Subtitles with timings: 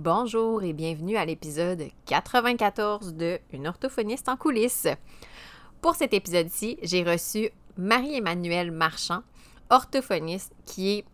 [0.00, 4.86] Bonjour et bienvenue à l'épisode 94 de Une orthophoniste en coulisses.
[5.80, 9.22] Pour cet épisode-ci, j'ai reçu Marie-Emmanuelle Marchand,
[9.70, 11.04] orthophoniste qui est,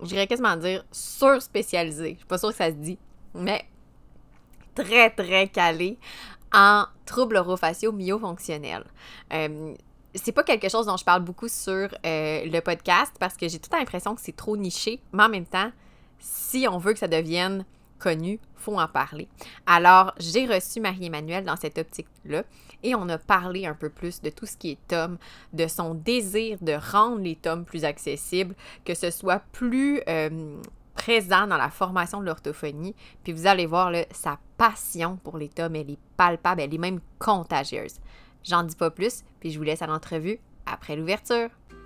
[0.00, 2.12] je dirais quasiment dire, sur-spécialisée.
[2.12, 2.98] Je suis pas sûre que ça se dit,
[3.34, 3.62] mais
[4.74, 5.98] très, très calée
[6.54, 8.86] en troubles orofaciaux myofonctionnels.
[9.34, 9.74] Euh,
[10.14, 13.58] c'est pas quelque chose dont je parle beaucoup sur euh, le podcast parce que j'ai
[13.58, 15.72] toute l'impression que c'est trop niché, mais en même temps,
[16.18, 17.66] si on veut que ça devienne
[18.00, 19.28] connu, faut en parler.
[19.66, 22.42] Alors, j'ai reçu Marie-Emmanuelle dans cette optique-là
[22.82, 25.18] et on a parlé un peu plus de tout ce qui est tome,
[25.52, 30.60] de son désir de rendre les tomes plus accessibles, que ce soit plus euh,
[30.94, 32.94] présent dans la formation de l'orthophonie.
[33.22, 37.00] Puis vous allez voir, sa passion pour les tomes, elle est palpable, elle est même
[37.18, 38.00] contagieuse.
[38.42, 41.50] J'en dis pas plus, puis je vous laisse à l'entrevue après l'ouverture.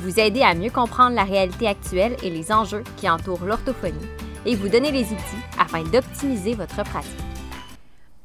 [0.00, 4.08] Vous aider à mieux comprendre la réalité actuelle et les enjeux qui entourent l'orthophonie
[4.46, 7.20] et vous donner les outils afin d'optimiser votre pratique.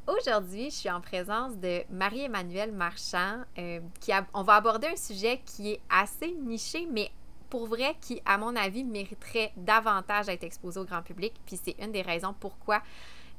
[0.06, 3.42] Aujourd'hui, je suis en présence de Marie-Emmanuelle Marchand.
[3.58, 7.10] Euh, qui on va aborder un sujet qui est assez niché, mais
[7.50, 11.34] pour vrai, qui, à mon avis, mériterait davantage d'être exposé au grand public.
[11.44, 12.80] Puis c'est une des raisons pourquoi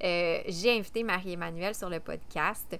[0.04, 2.78] euh, j'ai invité Marie-Emmanuelle sur le podcast.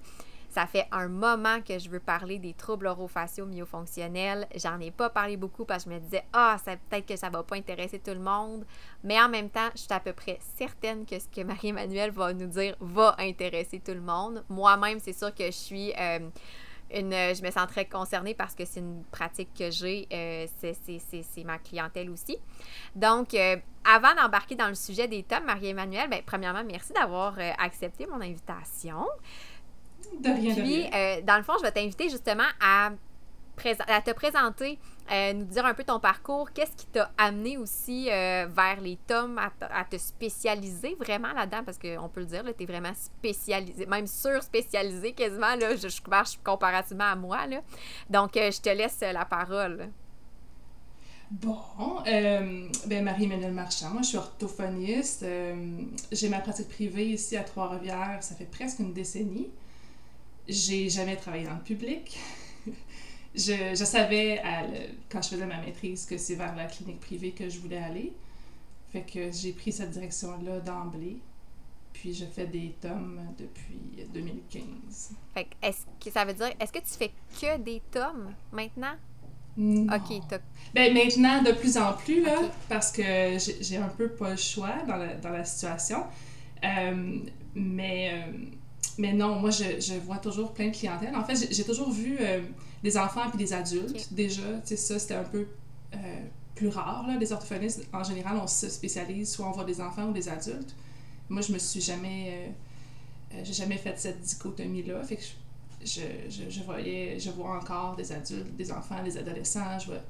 [0.48, 4.46] Ça fait un moment que je veux parler des troubles orofaciaux myofonctionnels.
[4.56, 7.42] J'en ai pas parlé beaucoup parce que je me disais, ah, peut-être que ça va
[7.42, 8.64] pas intéresser tout le monde.
[9.04, 12.32] Mais en même temps, je suis à peu près certaine que ce que Marie-Emmanuelle va
[12.32, 14.42] nous dire va intéresser tout le monde.
[14.48, 15.92] Moi-même, c'est sûr que je suis.
[15.98, 16.30] Euh,
[16.90, 21.44] une, je me sens très concernée parce que c'est une pratique que j'ai, euh, c'est
[21.44, 22.38] ma clientèle aussi.
[22.96, 28.06] Donc, euh, avant d'embarquer dans le sujet des tomes, Marie-Emmanuelle, ben, premièrement, merci d'avoir accepté
[28.06, 29.06] mon invitation.
[30.20, 32.90] De rien, Puis, euh, dans le fond, je vais t'inviter justement à,
[33.88, 34.78] à te présenter,
[35.10, 36.50] euh, nous dire un peu ton parcours.
[36.52, 41.62] Qu'est-ce qui t'a amené aussi euh, vers les tomes, à, te spécialiser vraiment là-dedans?
[41.64, 45.54] Parce qu'on peut le dire, tu es vraiment spécialisé, même sur-spécialisé quasiment.
[45.54, 47.46] Là, je, je marche comparativement à moi.
[47.46, 47.60] Là.
[48.10, 49.88] Donc, je te laisse la parole.
[51.30, 51.58] Bon,
[52.06, 55.26] euh, ben Marie-Emmanuelle Marchand, moi je suis orthophoniste.
[56.10, 59.50] j'ai ma pratique privée ici à Trois-Rivières, ça fait presque une décennie.
[60.48, 62.18] J'ai jamais travaillé dans le public.
[63.34, 64.42] je, je, savais,
[65.10, 68.12] quand je faisais ma maîtrise, que c'est vers la clinique privée que je voulais aller.
[68.90, 71.18] Fait que j'ai pris cette direction-là d'emblée.
[71.92, 75.10] Puis je fais des tomes depuis 2015.
[75.34, 77.10] Fait que, est-ce que ça veut dire, est-ce que tu fais
[77.40, 78.94] que des tomes maintenant?
[79.56, 79.92] Non.
[79.92, 80.22] OK,
[80.72, 82.36] ben, maintenant, de plus en plus, là,
[82.68, 83.02] parce que
[83.60, 86.04] j'ai un peu pas le choix dans la, dans la situation.
[86.64, 87.18] Euh,
[87.56, 88.32] mais euh,
[88.98, 91.14] mais non, moi, je, je, vois toujours plein de clientèle.
[91.14, 92.40] En fait, j'ai toujours vu euh,
[92.82, 94.12] des enfants et des adultes.
[94.12, 95.46] Déjà, tu sais, ça, c'était un peu
[95.94, 95.98] euh,
[96.56, 97.06] plus rare.
[97.06, 97.16] Là.
[97.16, 100.74] Les orthophonistes, en général, on se spécialise, soit on voit des enfants ou des adultes.
[101.28, 102.50] Moi, je me suis jamais...
[103.32, 105.04] Euh, j'ai jamais fait cette dichotomie-là.
[105.04, 105.22] Fait que
[105.84, 107.20] je, je, je, voyais...
[107.20, 109.78] Je vois encore des adultes, des enfants, des adolescents.
[109.78, 110.02] Je vois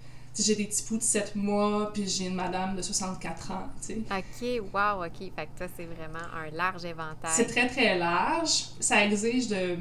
[0.42, 3.94] j'ai des petits poux de 7 mois, puis j'ai une madame de 64 ans, tu
[3.94, 3.98] sais.
[4.10, 5.18] OK, wow, OK.
[5.34, 7.30] Fait que toi, c'est vraiment un large éventail.
[7.32, 8.66] C'est très, très large.
[8.80, 9.76] Ça exige de euh,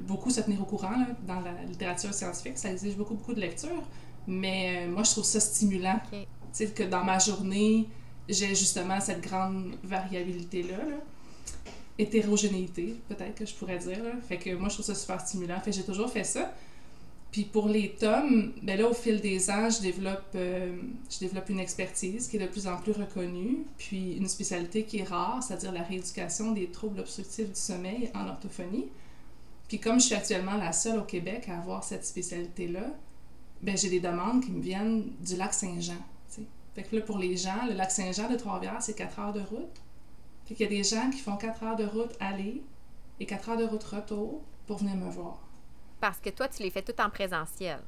[0.00, 2.58] beaucoup se tenir au courant là, dans la littérature scientifique.
[2.58, 3.82] Ça exige beaucoup, beaucoup de lecture.
[4.26, 6.00] Mais euh, moi, je trouve ça stimulant.
[6.10, 6.18] Tu
[6.52, 7.88] sais, que dans ma journée,
[8.28, 10.76] j'ai justement cette grande variabilité-là.
[10.76, 10.96] Là.
[11.98, 14.02] Hétérogénéité, peut-être que je pourrais dire.
[14.02, 14.12] Là.
[14.26, 15.60] Fait que moi, je trouve ça super stimulant.
[15.60, 16.52] Fait que j'ai toujours fait ça.
[17.34, 20.72] Puis pour les tomes, ben là, au fil des ans, je développe, euh,
[21.10, 24.98] je développe une expertise qui est de plus en plus reconnue, puis une spécialité qui
[24.98, 28.86] est rare, c'est-à-dire la rééducation des troubles obstructifs du sommeil en orthophonie.
[29.66, 32.94] Puis comme je suis actuellement la seule au Québec à avoir cette spécialité-là,
[33.62, 36.04] ben j'ai des demandes qui me viennent du lac Saint-Jean.
[36.76, 39.40] Fait que là, pour les gens, le lac Saint-Jean de Trois-Rivières, c'est 4 heures de
[39.40, 39.82] route.
[40.46, 42.62] Fait qu'il y a des gens qui font 4 heures de route aller
[43.18, 45.43] et 4 heures de route retour pour venir me voir
[46.04, 47.78] parce que toi, tu les fais tout en présentiel.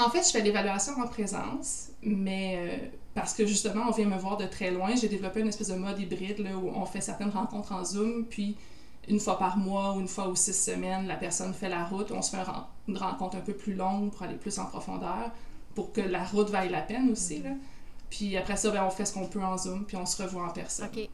[0.00, 4.18] En fait, je fais l'évaluation en présence, mais euh, parce que justement, on vient me
[4.18, 4.96] voir de très loin.
[4.96, 8.24] J'ai développé une espèce de mode hybride là, où on fait certaines rencontres en Zoom,
[8.24, 8.56] puis
[9.06, 12.10] une fois par mois ou une fois ou six semaines, la personne fait la route.
[12.10, 12.42] On se fait
[12.88, 15.30] une rencontre un peu plus longue pour aller plus en profondeur,
[15.76, 17.40] pour que la route vaille la peine aussi.
[17.40, 17.50] Là.
[18.10, 20.44] Puis après ça, ben, on fait ce qu'on peut en Zoom, puis on se revoit
[20.44, 20.88] en personne.
[20.92, 21.08] OK.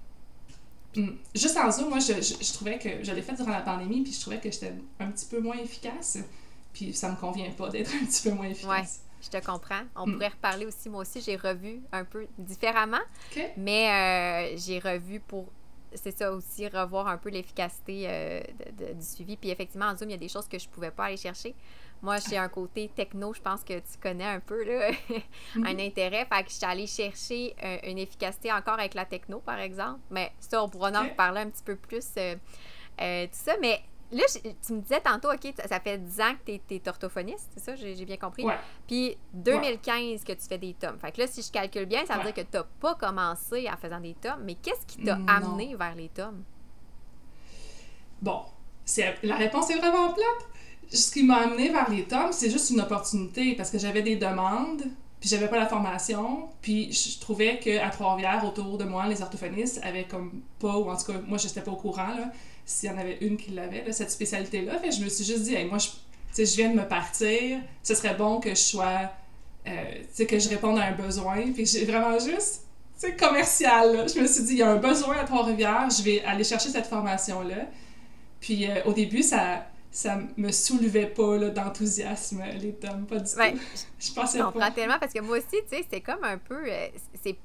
[0.96, 1.16] Mm.
[1.34, 4.12] Juste en Zoom, moi, je, je, trouvais que je l'ai fait durant la pandémie, puis
[4.12, 6.18] je trouvais que j'étais un petit peu moins efficace.
[6.72, 9.00] Puis ça me convient pas d'être un petit peu moins efficace.
[9.22, 9.82] Je te comprends.
[9.94, 10.12] On mm.
[10.12, 10.88] pourrait reparler aussi.
[10.88, 13.00] Moi aussi, j'ai revu un peu différemment.
[13.56, 15.46] Mais euh, j'ai revu pour
[15.94, 18.40] c'est ça aussi, revoir un peu l'efficacité euh,
[18.94, 19.36] du suivi.
[19.36, 21.16] Puis effectivement, en Zoom, il y a des choses que je ne pouvais pas aller
[21.16, 21.54] chercher.
[22.02, 24.90] Moi, j'ai un côté techno, je pense que tu connais un peu, là,
[25.56, 26.26] un intérêt.
[26.26, 30.00] Fait que je suis allée chercher euh, une efficacité encore avec la techno, par exemple.
[30.10, 33.52] Mais ça, on pourra en reparler un petit peu plus, tout ça.
[33.60, 33.82] Mais
[34.12, 34.22] Là,
[34.64, 37.74] tu me disais tantôt, OK, ça fait 10 ans que tu es, orthophoniste, c'est ça?
[37.74, 38.46] J'ai bien compris.
[38.86, 40.98] Puis 2015 que tu fais des tomes.
[41.00, 43.68] Fait que là, si je calcule bien, ça veut dire que tu n'as pas commencé
[43.68, 44.42] en faisant des tomes.
[44.44, 46.44] Mais qu'est-ce qui t'a amené vers les tomes?
[48.22, 48.44] Bon,
[49.22, 50.48] la réponse est vraiment plate.
[50.92, 54.16] Ce qui m'a amené vers les tomes, c'est juste une opportunité parce que j'avais des
[54.16, 54.82] demandes,
[55.20, 59.80] puis j'avais pas la formation, puis je trouvais qu'à Trois-Rivières, autour de moi, les orthophonistes
[59.82, 62.30] avaient comme pas, ou en tout cas, moi, je n'étais pas au courant, là,
[62.64, 64.78] s'il y en avait une qui l'avait, cette spécialité-là.
[64.78, 65.88] Fait je me suis juste dit, moi, je,
[66.44, 69.10] je viens de me partir, ce serait bon que je sois,
[69.66, 71.52] euh, que je réponde à un besoin.
[71.52, 72.62] Puis j'ai vraiment juste,
[72.96, 74.06] c'est commercial.
[74.12, 76.68] Je me suis dit, il y a un besoin à Trois-Rivières, je vais aller chercher
[76.68, 77.66] cette formation-là.
[78.40, 83.60] Puis euh, au début, ça ça me soulevait pas d'enthousiasme, les tomes, pas du tout.
[83.98, 84.44] je pensais pas.
[84.44, 86.64] comprends tellement parce que moi aussi, tu sais, c'est comme un peu.
[86.68, 86.88] Euh,
[87.22, 87.36] c'est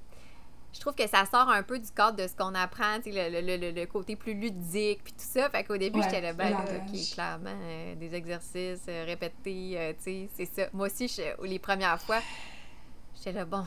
[0.73, 3.71] je trouve que ça sort un peu du cadre de ce qu'on apprend, le, le,
[3.71, 5.49] le, côté plus ludique, puis tout ça.
[5.49, 10.03] Fait qu'au début, j'étais là, ben, OK, clairement, euh, des exercices euh, répétés, euh, tu
[10.03, 10.69] sais, c'est ça.
[10.73, 12.19] Moi aussi, je, les premières fois,
[13.15, 13.65] j'étais là, bon.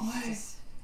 [0.00, 0.36] Ouais.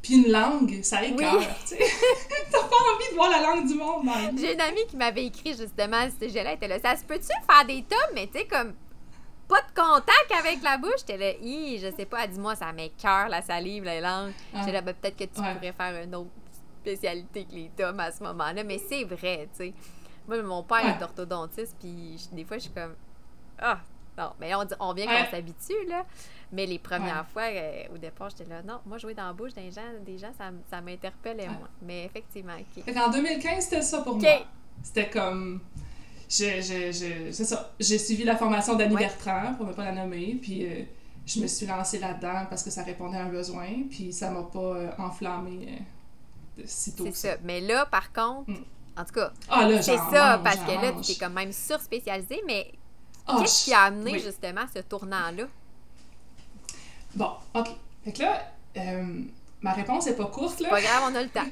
[0.06, 1.46] Puis une langue, ça écœure, oui.
[1.62, 1.78] tu sais.
[2.52, 4.08] T'as pas envie de voir la langue du monde,
[4.38, 7.02] J'ai une amie qui m'avait écrit justement à ce sujet-là, elle était là, ça se
[7.04, 8.72] peut-tu faire des tomes, mais tu sais, comme
[9.48, 11.00] pas de contact avec la bouche.
[11.00, 14.32] J'étais là, je sais pas, dis-moi, ça m'écœure la salive, la langue.
[14.54, 14.58] Ah.
[14.60, 16.30] J'étais là, ben, peut-être que tu pourrais faire une autre
[16.80, 18.62] spécialité que les tomes à ce moment-là.
[18.62, 19.74] Mais c'est vrai, tu sais.
[20.28, 22.94] Moi, mon père est orthodontiste, puis des fois, je suis comme,
[23.58, 23.78] ah,
[24.16, 26.04] non, mais on, on vient qu'on s'habitue, là.
[26.52, 29.52] Mais les premières fois, euh, au départ, j'étais là, non, moi, jouer dans la bouche
[29.52, 31.68] des gens, des gens ça, ça m'interpellait, moi.
[31.82, 32.96] Mais effectivement, OK.
[32.96, 34.46] En 2015, c'était ça pour moi.
[34.82, 35.60] C'était comme
[36.28, 37.72] c'est ça.
[37.78, 40.82] J'ai suivi la formation d'Annie Bertrand, pour ne pas la nommer, puis euh,
[41.24, 44.42] je me suis lancée là-dedans parce que ça répondait à un besoin, puis ça m'a
[44.42, 45.68] pas euh, enflammé
[46.58, 47.04] euh, si tôt.
[47.06, 47.36] C'est ça.
[47.44, 48.64] Mais là, par contre, mm.
[48.96, 52.72] en tout cas, ah, c'est ça, parce que là, tu es quand même surspécialisée, mais
[53.26, 55.44] ah, qu'est-ce qui a amené justement ce tournant-là?
[57.16, 57.68] Bon, OK.
[58.04, 58.52] Fait que là,
[59.60, 60.68] ma réponse est pas courte, là.
[60.68, 61.46] Pas grave, on a le temps.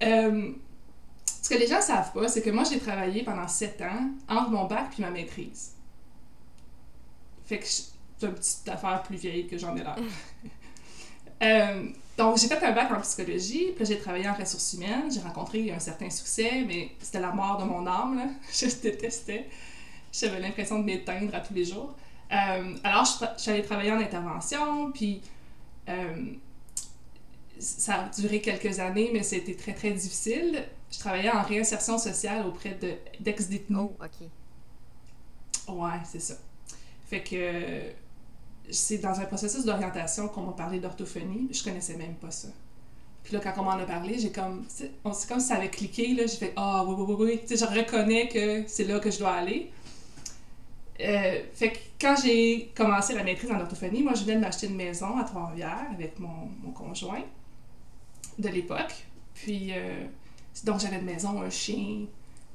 [1.46, 4.50] Ce que les gens savent pas, c'est que moi, j'ai travaillé pendant sept ans entre
[4.50, 5.74] mon bac puis ma maîtrise.
[7.44, 9.96] Fait que c'est une petite affaire plus vieille que j'en ai l'air.
[11.42, 15.12] Euh, donc, j'ai fait un bac en psychologie, puis j'ai travaillé en ressources humaines.
[15.12, 18.24] J'ai rencontré un certain succès, mais c'était la mort de mon âme, là.
[18.50, 19.46] Je détestais.
[20.10, 21.94] J'avais l'impression de m'éteindre à tous les jours.
[22.32, 25.20] Euh, alors, je, suis allée travailler en intervention, puis
[25.88, 26.32] euh,
[27.58, 32.46] ça a duré quelques années, mais c'était très, très difficile je travaillais en réinsertion sociale
[32.46, 32.78] auprès
[33.20, 33.78] d'ex-détenus.
[33.78, 35.74] oh, OK.
[35.74, 36.34] Ouais, c'est ça.
[37.06, 37.92] Fait que
[38.70, 41.48] c'est dans un processus d'orientation qu'on m'a parlé d'orthophonie.
[41.52, 42.48] Je connaissais même pas ça.
[43.22, 44.64] Puis là, quand on m'en a parlé, j'ai comme.
[44.68, 44.92] C'est
[45.28, 46.26] comme si ça avait cliqué, là.
[46.26, 47.40] J'ai fait Ah, oui, oui, oui, oui.
[47.40, 49.72] Tu sais, je reconnais que c'est là que je dois aller.
[51.00, 54.66] Euh, fait que quand j'ai commencé la maîtrise en orthophonie, moi, je venais de m'acheter
[54.66, 57.22] une maison à Trois-Rivières avec mon, mon conjoint
[58.38, 59.06] de l'époque.
[59.34, 59.72] Puis.
[59.72, 60.06] Euh,
[60.64, 62.06] donc, j'avais une maison, un chien,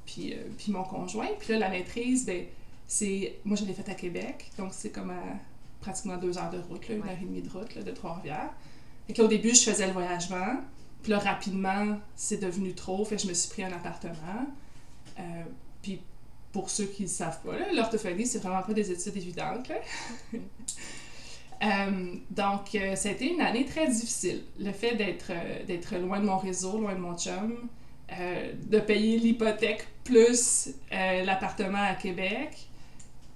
[0.04, 1.28] puis, euh, puis mon conjoint.
[1.38, 2.46] Puis là, la maîtrise, ben,
[2.86, 3.36] c'est.
[3.44, 5.22] Moi, je l'ai faite à Québec, donc c'est comme à
[5.80, 8.50] pratiquement deux heures de route, là, une heure et demie de route là, de Trois-Rivières.
[9.08, 10.60] Et au début, je faisais le voyagement.
[11.02, 13.04] Puis là, rapidement, c'est devenu trop.
[13.04, 14.46] Fait que je me suis pris un appartement.
[15.82, 16.00] Puis
[16.52, 19.70] pour ceux qui ne savent pas, l'orthophonie, c'est vraiment pas des études évidentes.
[21.62, 24.42] euh, donc, été une année très difficile.
[24.58, 25.32] Le fait d'être,
[25.66, 27.56] d'être loin de mon réseau, loin de mon chum,
[28.20, 32.68] euh, de payer l'hypothèque plus euh, l'appartement à Québec.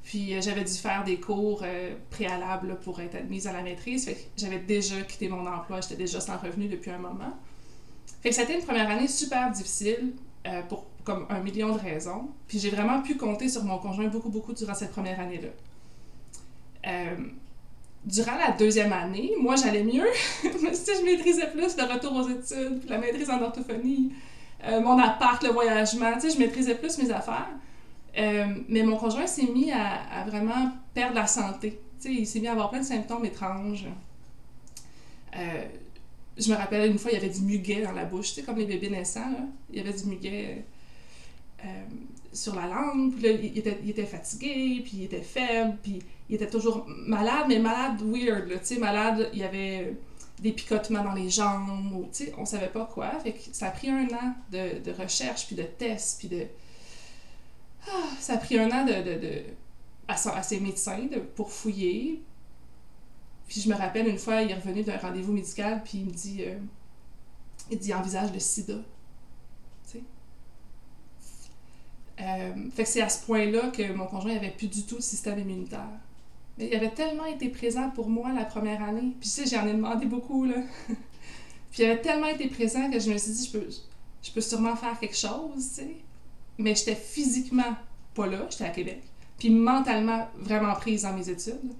[0.03, 1.65] Puis euh, j'avais dû faire des cours
[2.11, 4.11] préalables pour être admise à la maîtrise.
[4.37, 7.37] j'avais déjà quitté mon emploi, j'étais déjà sans revenu depuis un moment.
[8.23, 10.13] Fait une première année super difficile
[10.69, 12.29] pour comme un million de raisons.
[12.49, 15.49] Puis j'ai vraiment pu compter sur mon conjoint beaucoup, beaucoup durant cette première année-là.
[18.05, 20.07] durant la deuxième année, moi j'allais mieux.
[20.43, 24.13] si je maîtrisais plus le retour aux études, la maîtrise en orthophonie,
[24.65, 27.49] euh, mon appart, le voyagement, tu sais, je maîtrisais plus mes affaires.
[28.19, 31.81] Euh, mais mon conjoint s'est mis à, vraiment perdre la santé.
[32.01, 33.87] Tu il s'est mis à avoir plein de symptômes étranges.
[35.37, 35.65] Euh,
[36.39, 38.65] je me rappelle une fois, il y avait du muguet dans la bouche, comme les
[38.65, 39.51] bébés naissants.
[39.71, 40.65] Il y avait du muguet
[41.65, 41.85] euh,
[42.33, 46.87] sur la langue, puis il était, fatigué, puis il était faible, puis il était toujours
[46.87, 49.97] malade, mais malade weird, tu sais, malade, il y avait
[50.39, 53.19] des picotements dans les jambes, ou, tu sais, on savait pas quoi.
[53.21, 56.47] Fait que ça a pris un an de, recherche, puis de tests, puis de...
[57.89, 59.43] Ah, ça a pris un an de, de, de
[60.09, 62.23] à, ses médecins de, pour fouiller.
[63.49, 66.11] Puis je me rappelle, une fois, il est revenu d'un rendez-vous médical, puis il me
[66.11, 66.45] dit...
[66.45, 66.59] euh,
[67.71, 68.75] il dit, envisage le sida.
[68.75, 70.03] Tu sais?
[72.21, 75.03] Euh, fait que c'est à ce point-là que mon conjoint avait plus du tout de
[75.03, 75.89] système immunitaire.
[76.59, 79.15] Mais il avait tellement été présent pour moi la première année.
[79.21, 80.57] Puis tu sais, j'en ai demandé beaucoup, là.
[81.71, 83.69] Puis il avait tellement été présent que je me suis dit, je peux,
[84.23, 85.97] je peux sûrement faire quelque chose, tu sais.
[86.59, 87.77] Mais j'étais physiquement
[88.15, 89.03] pas là, j'étais à Québec.
[89.39, 91.75] Puis mentalement vraiment prise dans mes études.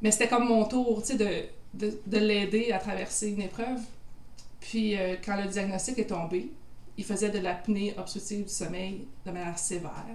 [0.00, 3.80] Mais c'était comme mon tour, tu sais, de, de, de l'aider à traverser une épreuve.
[4.60, 6.50] Puis euh, quand le diagnostic est tombé,
[6.96, 10.06] il faisait de l'apnée obstructive du sommeil de manière sévère.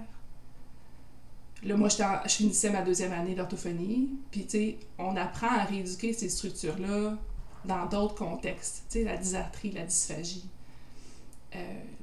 [1.62, 4.10] Là, moi, je finissais ma deuxième année d'orthophonie.
[4.30, 7.18] Puis, tu sais, on apprend à rééduquer ces structures-là
[7.66, 8.84] dans d'autres contextes.
[8.88, 10.48] Tu sais, la dysarthrie, la dysphagie,
[11.54, 11.58] euh,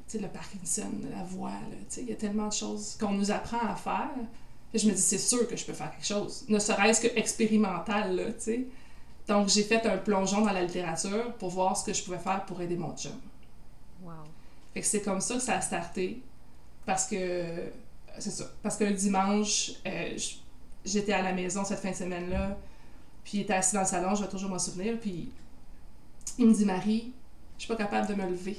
[0.07, 3.13] tu sais, le Parkinson, la voix, tu sais, il y a tellement de choses qu'on
[3.13, 4.11] nous apprend à faire.
[4.71, 6.45] Puis je me dis, c'est sûr que je peux faire quelque chose.
[6.49, 8.67] Ne serait-ce que expérimental, là, tu sais.
[9.27, 12.45] Donc, j'ai fait un plongeon dans la littérature pour voir ce que je pouvais faire
[12.45, 13.11] pour aider mon chum.
[14.83, 16.21] C'est comme ça que ça a starté.
[16.85, 17.71] Parce que.
[18.19, 18.43] C'est.
[18.63, 20.17] Parce que le dimanche, euh,
[20.85, 22.57] j'étais à la maison cette fin de semaine-là.
[23.23, 24.97] Puis il était assis dans le salon, je vais toujours m'en souvenir.
[24.99, 25.29] Puis
[26.37, 27.13] il me dit Marie,
[27.57, 28.57] je suis pas capable de me lever.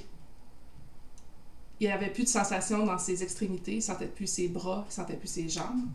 [1.80, 5.16] Il avait plus de sensation dans ses extrémités, il sentait plus ses bras, il sentait
[5.16, 5.87] plus ses jambes.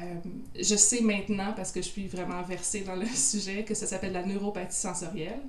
[0.00, 0.14] Euh,
[0.58, 4.12] je sais maintenant, parce que je suis vraiment versée dans le sujet, que ça s'appelle
[4.12, 5.42] la neuropathie sensorielle.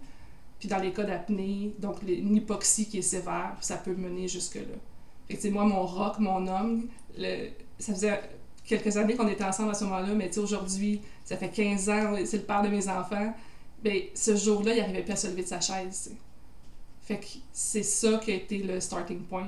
[0.60, 4.28] Puis dans les cas d'apnée, donc les- une hypoxie qui est sévère, ça peut mener
[4.28, 4.62] jusque-là.
[5.28, 6.88] Fait que, tu sais, moi, mon rock, mon homme,
[7.18, 7.50] le,
[7.80, 8.20] ça faisait
[8.66, 11.90] quelques années qu'on était ensemble à ce moment-là, mais tu sais, aujourd'hui, ça fait 15
[11.90, 13.34] ans, c'est le père de mes enfants.
[13.84, 16.16] Ben, ce jour-là, il n'arrivait plus à se lever de sa chaise, tu sais.
[17.04, 19.48] Fait que c'est ça qui a été le starting point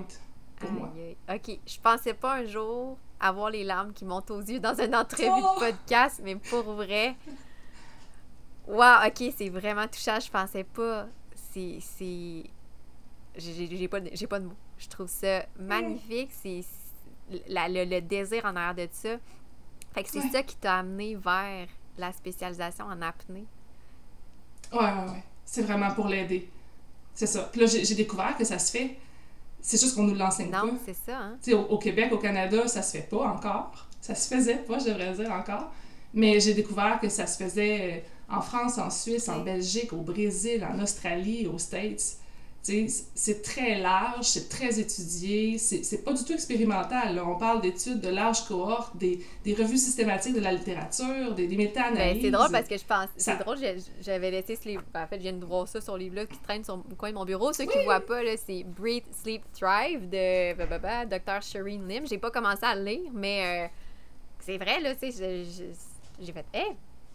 [0.58, 0.94] pour moi.
[0.96, 1.38] Aïe, aïe.
[1.38, 4.96] OK, je pensais pas un jour avoir les larmes qui montent aux yeux dans une
[4.96, 5.56] entrevue Oh!
[5.56, 7.16] de podcast, mais pour vrai.
[8.70, 10.20] Wow, OK, c'est vraiment touchant.
[10.20, 11.08] Je pensais pas.
[11.52, 11.80] C'est.
[11.82, 12.44] c'est...
[13.36, 14.54] J'ai pas, pas de mots.
[14.78, 16.30] Je trouve ça magnifique.
[16.32, 16.62] C'est
[17.48, 19.18] la- le, le désir en arrière de ça.
[19.94, 20.30] Fait que c'est Ouais.
[20.32, 23.46] ça qui t'a amené vers la spécialisation en apnée.
[24.72, 25.24] Ouais, ouais, ouais.
[25.46, 26.50] C'est vraiment pour l'aider.
[27.14, 27.50] C'est ça.
[27.52, 28.98] Puis là, j'ai découvert que ça se fait.
[29.62, 30.64] C'est juste qu'on nous l'enseigne pas.
[30.66, 31.38] Non, c'est ça, hein?
[31.44, 33.88] Tu sais, au, au Québec, au Canada, ça se fait pas encore.
[34.00, 35.72] Ça se faisait pas, je devrais dire encore.
[36.14, 38.00] Mais j'ai découvert que ça se faisait euh,
[38.32, 39.40] en France, en Suisse, en.
[39.40, 42.18] Belgique, au Brésil, en Australie, aux States.
[43.16, 47.16] C'est très large, c'est très étudié, c'est pas du tout expérimental.
[47.16, 47.26] là.
[47.26, 51.56] On parle d'études de large cohorte, des, des revues systématiques de la littérature, des, des
[51.56, 52.22] Ben, méta-analyses.
[52.22, 53.08] c'est drôle parce que je pense.
[53.18, 53.58] Ça- C'est drôle,
[54.02, 54.84] j'avais laissé ce livre.
[54.94, 56.96] ben, en fait, je viens de voir ça sur le livre-là qui traîne sur le
[56.96, 57.54] coin de mon bureau.
[57.54, 61.42] Ceux qui voient pas, c'est Breathe, Sleep, Thrive de bah, bah, bah, Dr.
[61.42, 62.06] Shireen Lim.
[62.08, 63.68] J'ai pas commencé à le lire, mais euh,
[64.46, 66.66] c'est vrai, là, j'ai fait, hé,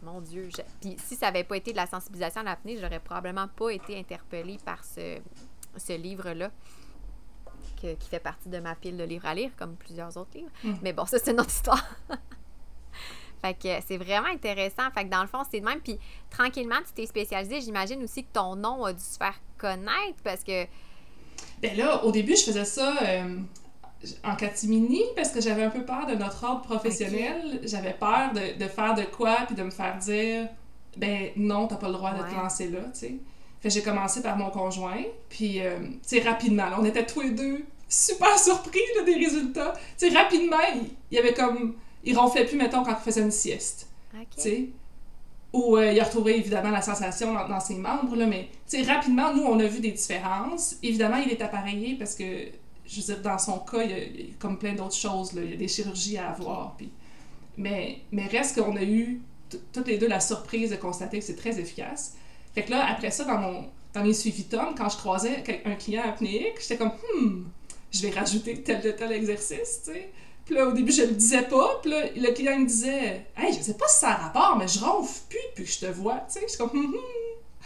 [0.04, 0.48] mon Dieu.
[0.56, 3.70] je- Puis si ça avait pas été de la sensibilisation à l'apnée, j'aurais probablement pas
[3.70, 5.18] été interpellée par ce,
[5.76, 6.50] ce livre-là.
[7.80, 10.50] que- qui fait partie de ma pile de livres à lire, comme plusieurs autres livres.
[10.62, 10.74] Mm.
[10.82, 11.82] Mais bon, ça, c'est une autre histoire.
[13.42, 14.90] Fait que c'est vraiment intéressant.
[14.94, 15.80] Fait que dans le fond, c'est de même.
[15.80, 15.98] Puis
[16.30, 17.60] tranquillement, tu t'es spécialisé.
[17.60, 20.64] J'imagine aussi que ton nom a dû se faire connaître parce que.
[21.60, 23.38] Ben là, au début, je faisais ça euh,
[24.24, 27.60] en catimini parce que j'avais un peu peur de notre ordre professionnel.
[27.64, 30.48] J'avais peur de, de faire de quoi puis de me faire dire
[30.96, 33.14] ben non, t'as pas le droit de te lancer là, tu sais.
[33.60, 37.22] Fait j'ai commencé par mon conjoint, puis euh, tu sais, rapidement, là, on était tous
[37.22, 39.72] les deux super surpris là, des résultats.
[39.98, 41.74] Tu sais, rapidement, il, il y avait comme.
[42.04, 43.88] Il ronflait plus, mettons, quand il faisait une sieste
[44.36, 44.68] tu sais.
[45.52, 48.82] Où euh, il a retrouvé évidemment la sensation dans, dans ses membres, là, mais tu
[48.84, 50.76] sais, rapidement, nous, on a vu des différences.
[50.82, 52.48] Évidemment, il est appareillé parce que,
[52.86, 55.42] je veux dire, dans son cas, il y a, comme plein d'autres choses, là.
[55.42, 56.76] il y a des chirurgies à avoir.
[56.76, 56.90] Puis...
[57.56, 59.20] Mais, reste qu'on a eu
[59.72, 62.14] toutes les deux la surprise de constater que c'est très efficace.
[62.54, 65.74] Fait que là, après ça, dans, mon, dans mes suivis Tom, quand je croisais un
[65.76, 67.44] client apnéique, j'étais comme, hmm,
[67.92, 70.10] je vais rajouter tel de tel exercice, tu sais.
[70.44, 71.78] Puis là, au début, je le disais pas.
[71.80, 74.68] Puis là, le client me disait Hey, je sais pas si ça a rapport, mais
[74.68, 76.20] je ronfle plus que je te vois.
[76.28, 76.94] Tu sais, je suis comme hum.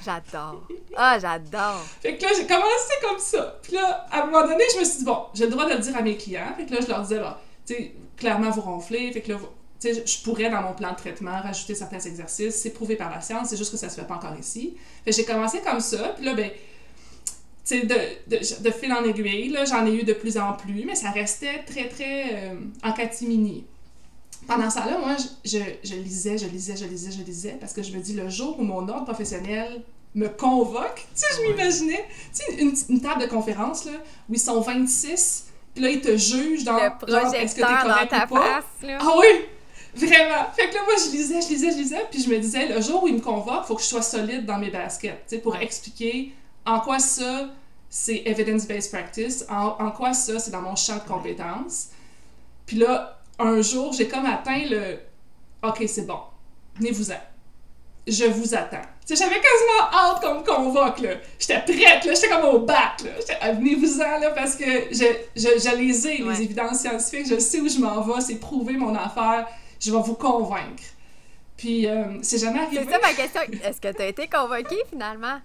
[0.05, 0.67] J'adore.
[0.97, 1.85] Ah, j'adore.
[2.01, 3.59] Fait que là, j'ai commencé comme ça.
[3.63, 5.75] Puis là, à un moment donné, je me suis dit Bon, j'ai le droit de
[5.75, 6.55] le dire à mes clients.
[6.57, 7.33] Fait que là, je leur disais Bon,
[7.67, 9.13] tu sais, clairement, vous ronflez.
[9.13, 9.39] Fait que là,
[9.81, 12.55] Tu sais, je pourrais, dans mon plan de traitement, rajouter certains exercices.
[12.57, 14.77] C'est prouvé par la science, c'est juste que ça se fait pas encore ici.
[15.05, 17.95] Fait j'ai commencé comme ça, puis là, ben, tu sais, de,
[18.37, 21.11] de, de, fil en aiguille, là, j'en ai eu de plus en plus, mais ça
[21.11, 23.67] restait très, très euh, en catimini.
[24.49, 25.15] Pendant ça, là, moi,
[25.45, 28.31] je, je, lisais, je lisais, je lisais, je lisais, parce que je me dis, le
[28.31, 29.83] jour où mon ordre professionnel
[30.15, 33.93] me convoque, tu sais, je m'imaginais, tu sais, une, une, table de conférence, là,
[34.27, 38.11] où ils sont 26, puis là, ils te jugent dans, genre, est-ce que t'es correct
[38.31, 38.63] ou pas?
[38.99, 39.27] Ah oui!
[39.95, 40.47] Vraiment.
[40.57, 42.81] Fait que là, moi, je lisais, je lisais, je lisais, puis je me disais, le
[42.81, 45.37] jour où il me convoque, il faut que je sois solide dans mes baskets, tu
[45.37, 46.33] sais, pour expliquer
[46.65, 47.51] en quoi ça,
[47.91, 51.89] c'est evidence-based practice, en, en, quoi ça, c'est dans mon champ de compétences.
[52.65, 54.99] Puis là, un jour, j'ai comme atteint le
[55.63, 56.21] OK, c'est bon,
[56.77, 57.21] venez-vous-en.
[58.07, 58.81] Je vous attends.
[59.07, 61.11] Tu sais, j'avais quasiment hâte qu'on me convoque, là.
[61.39, 62.15] J'étais prête, là.
[62.15, 63.11] J'étais comme au bac, là.
[63.41, 65.05] Ah, venez-vous-en, là, parce que je,
[65.37, 67.27] je, je les ai, les évidences scientifiques.
[67.29, 68.21] Je sais où je m'en vais.
[68.23, 69.47] C'est prouver mon affaire
[69.81, 70.83] je vais vous convaincre.
[71.57, 72.83] Puis, euh, c'est jamais arrivé.
[72.85, 73.41] C'est ça ma question.
[73.65, 75.41] Est-ce que tu as été convoqué finalement?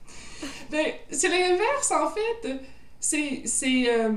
[0.70, 2.60] ben, c'est l'inverse, en fait.
[3.00, 3.42] C'est.
[3.46, 4.12] c'est euh,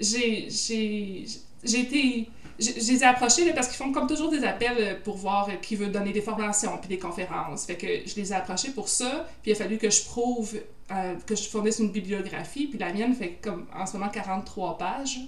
[0.00, 1.24] j'ai, j'ai,
[1.62, 2.28] j'ai été.
[2.58, 5.88] Je, les ai approchés parce qu'ils font comme toujours des appels pour voir qui veut
[5.88, 7.66] donner des formations puis des conférences.
[7.66, 9.26] Fait que je les ai approchés pour ça.
[9.42, 10.54] Puis il a fallu que je prouve
[10.92, 12.68] euh, que je fournisse une bibliographie.
[12.68, 15.18] Puis la mienne fait comme en ce moment 43 pages.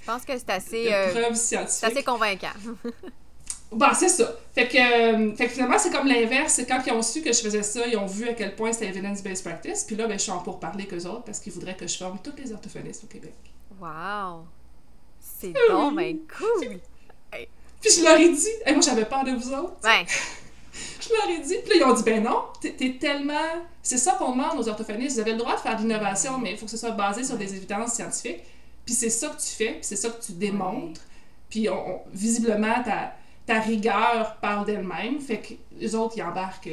[0.00, 0.92] Je pense que c'est assez.
[0.92, 2.48] Euh, c'est assez convaincant.
[3.72, 4.28] Bah, c'est ça.
[4.52, 6.54] Fait que, euh, fait que finalement, c'est comme l'inverse.
[6.54, 8.72] C'est quand ils ont su que je faisais ça, ils ont vu à quel point
[8.72, 9.84] c'était evidence-based practice.
[9.84, 11.96] Puis là, ben, je suis en pour parler qu'eux autres parce qu'ils voudraient que je
[11.96, 13.36] forme toutes les orthophonistes au Québec.
[13.80, 14.46] Wow!
[15.40, 16.80] C'est bon, ben cool!
[17.80, 19.76] Puis je leur ai dit, hey, moi j'avais peur de vous autres.
[19.84, 20.04] Ouais.
[21.00, 23.64] je leur ai dit, puis là ils ont dit, ben non, t'es tellement.
[23.82, 25.14] C'est ça qu'on demande aux orthophonistes.
[25.14, 27.24] Vous avez le droit de faire de l'innovation, mais il faut que ce soit basé
[27.24, 28.42] sur des évidences scientifiques.
[28.84, 31.00] Puis c'est ça que tu fais, puis c'est ça que tu démontres.
[31.48, 33.12] Puis on, visiblement, t'as
[33.46, 35.20] ta rigueur parle d'elle-même.
[35.20, 36.68] Fait que les autres, ils embarquent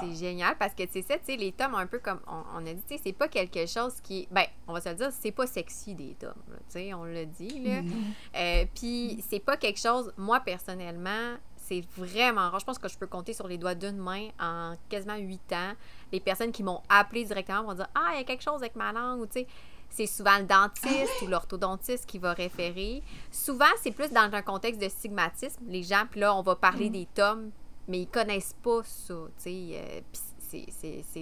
[0.00, 2.96] C'est génial parce que, tu sais, les tomes, un peu comme on, a dit, tu
[2.96, 4.28] sais, c'est pas quelque chose qui.
[4.30, 7.24] Ben, on va se le dire, c'est pas sexy des tomes, tu sais, on l'a
[7.24, 7.82] dit, là.
[7.82, 7.92] Mm-hmm.
[8.36, 12.60] Euh, puis, c'est pas quelque chose, moi, personnellement, c'est vraiment rare.
[12.60, 15.72] Je pense que je peux compter sur les doigts d'une main en quasiment huit ans.
[16.12, 18.76] Les personnes qui m'ont appelé directement vont dire Ah, il y a quelque chose avec
[18.76, 19.46] ma langue, ou tu sais
[19.90, 23.02] c'est souvent le dentiste ou l'orthodontiste qui va référer.
[23.30, 25.64] Souvent, c'est plus dans un contexte de stigmatisme.
[25.66, 26.92] Les gens, puis là, on va parler mm.
[26.92, 27.50] des tomes,
[27.88, 29.70] mais ils connaissent pas ça, tu sais.
[29.74, 30.00] Euh,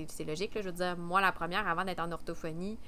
[0.09, 0.62] c'est logique, là.
[0.62, 2.79] Je veux dire, moi, la première, avant d'être en orthophonie,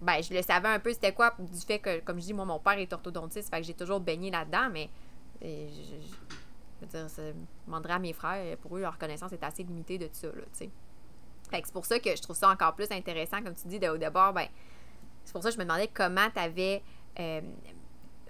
[0.00, 2.44] ben, je le savais un peu c'était quoi, du fait que, comme je dis, moi,
[2.44, 4.88] mon père est orthodontiste, fait que j'ai toujours baigné là-dedans, mais
[5.42, 7.32] euh, je, veux dire, je
[7.66, 10.58] demanderais à mes frères, pour eux, leur connaissance est assez limitée de ça, là, tu
[10.58, 10.70] sais.
[11.50, 13.98] Fait c'est pour ça que je trouve ça encore plus intéressant, comme tu dis, au
[13.98, 14.46] départ, ben,
[15.24, 16.82] c'est pour ça que je me demandais comment tu avais
[17.18, 17.40] euh,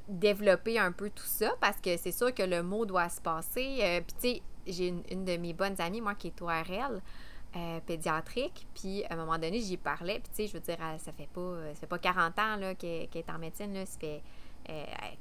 [0.09, 3.79] développé un peu tout ça, parce que c'est sûr que le mot doit se passer.
[3.81, 4.43] Euh, puis, tu sais,
[4.73, 7.01] j'ai une, de mes bonnes amies, moi, qui est ORL.
[7.57, 10.77] Euh, pédiatrique, puis à un moment donné, j'y parlais, puis tu sais, je veux dire,
[10.99, 14.23] ça fait pas, ça fait pas 40 ans qu'elle est en médecine, là, ça fait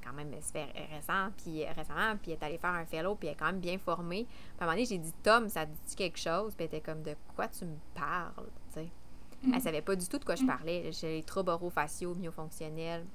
[0.04, 3.30] quand même, ça fait récent, puis récemment, puis elle est allée faire un fellow, puis
[3.30, 4.26] elle est quand même bien formée.
[4.26, 6.54] Puis à un moment donné, j'ai dit, Tom, ça dit quelque chose?
[6.56, 8.90] Puis elle était comme, de quoi tu me parles, tu sais?
[9.44, 10.92] Elle Elle savait pas du tout de quoi je parlais.
[10.92, 13.06] J'ai les troubles orofaciaux, myofonctionnels.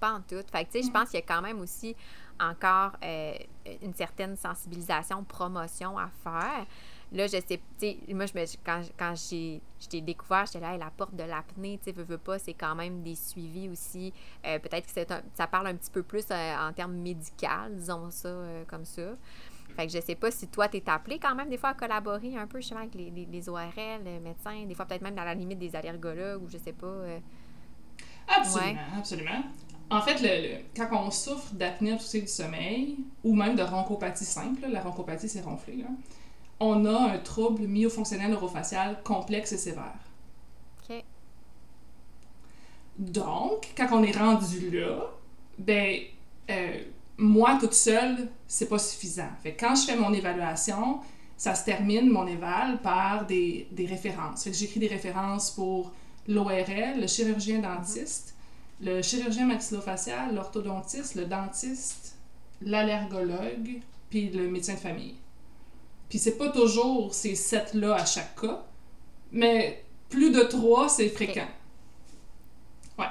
[0.00, 0.42] Pas en tout.
[0.50, 1.96] Fait que, tu sais, je pense qu'il y a quand même aussi
[2.38, 3.34] encore euh,
[3.82, 6.66] une certaine sensibilisation, promotion à faire.
[7.12, 10.76] Là, je sais, tu sais, moi, je me, quand, quand j'ai, t'ai découvert, j'étais là,
[10.76, 14.12] la porte de l'apnée, tu sais, veux, veux pas, c'est quand même des suivis aussi.
[14.44, 18.28] Euh, peut-être que ça parle un petit peu plus euh, en termes médicaux, disons ça
[18.68, 19.16] comme ça.
[19.76, 21.74] Fait que je sais pas si toi, tu es appelé quand même des fois à
[21.74, 25.24] collaborer un peu justement avec les, les, ORL, les médecins, des fois peut-être même dans
[25.24, 26.86] la limite des allergologues ou je sais pas.
[26.86, 27.18] Euh.
[28.26, 29.42] Absolument, absolument.
[29.90, 34.66] En fait, le, quand on souffre d'apnée obstructive du sommeil ou même de ronchopathie simple,
[34.68, 35.84] la ronchopathie c'est ronflé,
[36.58, 39.98] on a un trouble myofonctionnel neurofacial complexe et sévère.
[40.88, 41.04] OK.
[42.98, 45.10] Donc, quand on est rendu là,
[45.58, 46.00] ben,
[46.50, 46.80] euh,
[47.18, 49.28] moi, toute seule, c'est pas suffisant.
[49.42, 51.00] Fait quand je fais mon évaluation,
[51.36, 54.44] ça se termine, mon éval, par des, des références.
[54.44, 55.92] Fait que j'écris des références pour
[56.26, 58.35] l'ORL, le chirurgien dentiste,
[58.80, 62.16] le chirurgien maxillofacial, l'orthodontiste, le dentiste,
[62.60, 65.16] l'allergologue, puis le médecin de famille.
[66.08, 68.64] Puis c'est pas toujours ces sept-là à chaque cas,
[69.32, 71.48] mais plus de trois, c'est fréquent.
[72.98, 73.06] Ouais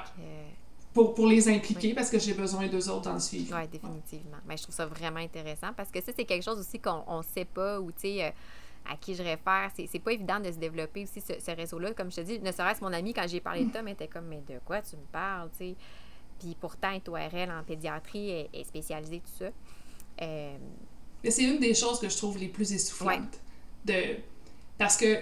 [0.96, 3.52] pour, pour les impliquer parce que j'ai besoin d'eux autres dans le suivi.
[3.52, 4.38] Oui, définitivement.
[4.48, 7.22] Mais je trouve ça vraiment intéressant parce que ça, c'est quelque chose aussi qu'on ne
[7.22, 8.30] sait pas ou, tu sais, euh,
[8.90, 9.70] à qui je réfère.
[9.74, 11.92] C'est pas évident de se développer aussi ce, réseau-là.
[11.94, 14.26] Comme je te dis, ne serait-ce mon ami, quand j'ai parlé de Tom, était comme,
[14.26, 15.76] mais de quoi tu me parles, tu sais?
[16.38, 19.50] Puis pourtant, est ORL en pédiatrie, est, est spécialisée, tout ça.
[20.22, 20.56] Euh,
[21.24, 23.40] Mais c'est une des choses que je trouve les plus essoufflantes.
[23.84, 24.16] De...
[24.78, 25.18] Parce que,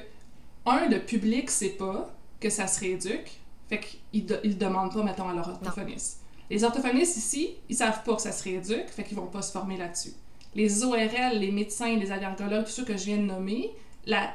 [0.66, 5.28] un, le public sait pas que ça se rééduque, fait qu'ils ne demandent pas, mettons,
[5.28, 6.20] à leur orthophoniste.
[6.50, 9.52] Les orthophonistes ici, ils savent pas que ça se rééduque, fait qu'ils vont pas se
[9.52, 10.12] former là-dessus.
[10.54, 13.72] Les ORL, les médecins, les allergologues, tous ceux que je viens de nommer,
[14.06, 14.32] la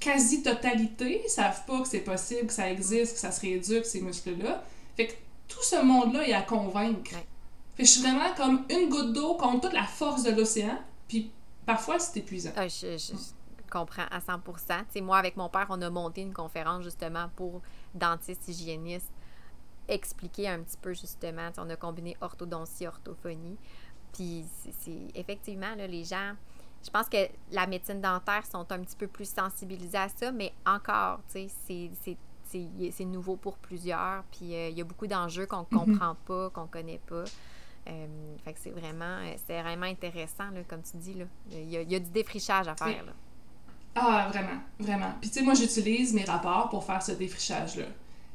[0.00, 4.64] quasi-totalité savent pas que c'est possible, que ça existe, que ça se rééduque, ces muscles-là.
[4.96, 5.12] Fait que
[5.48, 7.10] tout ce monde-là est à convaincre.
[7.10, 10.78] Fait que je suis vraiment comme une goutte d'eau contre toute la force de l'océan,
[11.06, 11.30] puis
[11.64, 12.50] parfois c'est épuisant.
[12.56, 14.52] ah, je, je- je comprends à 100 Tu
[14.94, 17.60] sais, moi, avec mon père, on a monté une conférence justement pour
[17.94, 19.10] dentistes, hygiénistes,
[19.88, 21.50] expliquer un petit peu justement.
[21.58, 23.56] On a combiné orthodontie, orthophonie.
[24.12, 24.44] Puis,
[24.80, 26.32] c'est- effectivement, là, les gens.
[26.84, 27.16] Je pense que
[27.50, 31.90] la médecine dentaire sont un petit peu plus sensibilisés à ça, mais encore, tu sais,
[32.04, 34.22] c'est- nouveau pour plusieurs.
[34.30, 37.24] Puis, euh, il y a beaucoup d'enjeux qu'on ne comprend pas, qu'on connaît pas.
[37.88, 38.06] Euh,
[38.44, 41.14] fait que c'est vraiment, euh, c'est vraiment intéressant, là, comme tu dis.
[41.14, 41.24] Là.
[41.50, 43.04] Il, y a, il y a du défrichage à faire.
[43.04, 43.12] Là.
[43.94, 45.12] Ah, vraiment, vraiment.
[45.20, 47.86] Puis, tu sais, moi, j'utilise mes rapports pour faire ce défrichage-là.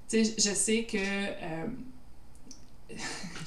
[0.10, 0.98] Tu sais, je sais que.
[0.98, 1.68] euh,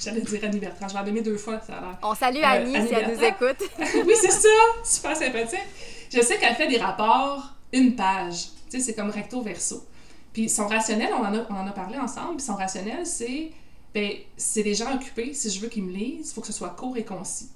[0.00, 1.98] J'allais dire Annie Bertrand, je vais en nommer deux fois, ça a l'air.
[2.02, 3.62] On salue Euh, Annie Annie si elle nous écoute.
[4.06, 4.48] oui, c'est ça!
[4.84, 5.66] Super sympathique.
[6.12, 8.48] Je sais qu'elle fait des rapports une page.
[8.70, 9.84] Tu sais, c'est comme recto verso.
[10.32, 13.50] Puis son rationnel, on en a, on en a parlé ensemble, puis son rationnel, c'est
[13.94, 16.52] ben, c'est des gens occupés, si je veux qu'ils me lisent, il faut que ce
[16.52, 17.48] soit court et concis.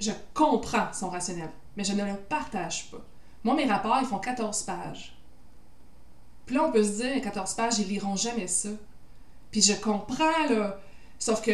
[0.00, 3.04] Je comprends son rationnel, mais je ne le partage pas.
[3.44, 5.18] Moi, mes rapports, ils font 14 pages.
[6.46, 8.70] Puis là, on peut se dire, 14 pages, ils liront jamais ça.
[9.50, 10.80] Puis je comprends, là.
[11.18, 11.52] Sauf que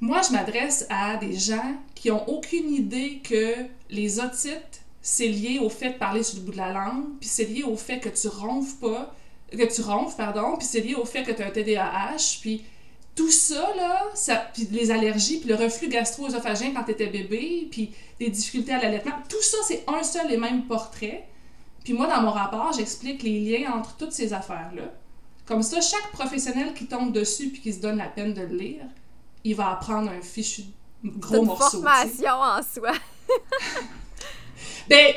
[0.00, 3.54] moi, je m'adresse à des gens qui ont aucune idée que
[3.90, 7.28] les otites, c'est lié au fait de parler sur le bout de la langue, puis
[7.28, 9.14] c'est lié au fait que tu ronfles pas,
[9.50, 12.64] que tu ronfles, pardon, puis c'est lié au fait que tu as un TDAH, puis
[13.14, 17.68] tout ça, là, ça, puis les allergies, puis le reflux gastro-œsophagien quand tu étais bébé,
[17.70, 21.28] puis des difficultés à l'allaitement, tout ça, c'est un seul et même portrait.
[21.84, 24.92] Puis moi, dans mon rapport, j'explique les liens entre toutes ces affaires-là.
[25.46, 28.56] Comme ça, chaque professionnel qui tombe dessus puis qui se donne la peine de le
[28.56, 28.84] lire,
[29.44, 30.62] il va apprendre un fichu
[31.04, 31.82] gros une morceau.
[31.82, 32.92] formation en soi.
[34.88, 35.14] Ben,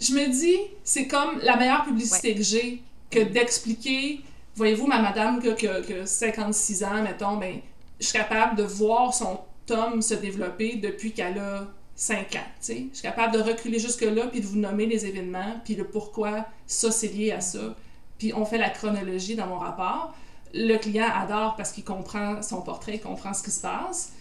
[0.00, 4.20] je me dis, c'est comme la meilleure publicité que j'ai que d'expliquer.
[4.54, 7.60] Voyez-vous, ma madame a- qui a 56 ans, mettons, ben,
[8.00, 12.66] je suis capable de voir son tome se développer depuis qu'elle a 5 ans, tu
[12.66, 12.86] sais.
[12.90, 16.44] Je suis capable de reculer jusque-là, puis de vous nommer les événements, puis le pourquoi
[16.66, 17.74] ça, c'est lié à ça.
[18.18, 20.14] Puis on fait la chronologie dans mon rapport.
[20.52, 24.12] Le client adore parce qu'il comprend son portrait, il comprend ce qui se passe.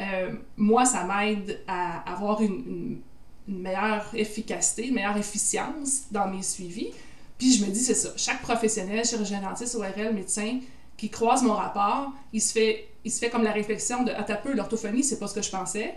[0.00, 3.00] Euh, moi, ça m'aide à avoir une,
[3.46, 6.88] meilleure efficacité, une meilleure efficience dans mes suivis.
[7.36, 10.60] Puis je me dis, c'est ça, chaque professionnel, chirurgien dentiste, ORL, médecin,
[10.96, 14.22] qui croise mon rapport, il se fait, il se fait comme la réflexion de «Ah,
[14.22, 15.94] t'as peu, l'orthophonie, c'est pas ce que je pensais.»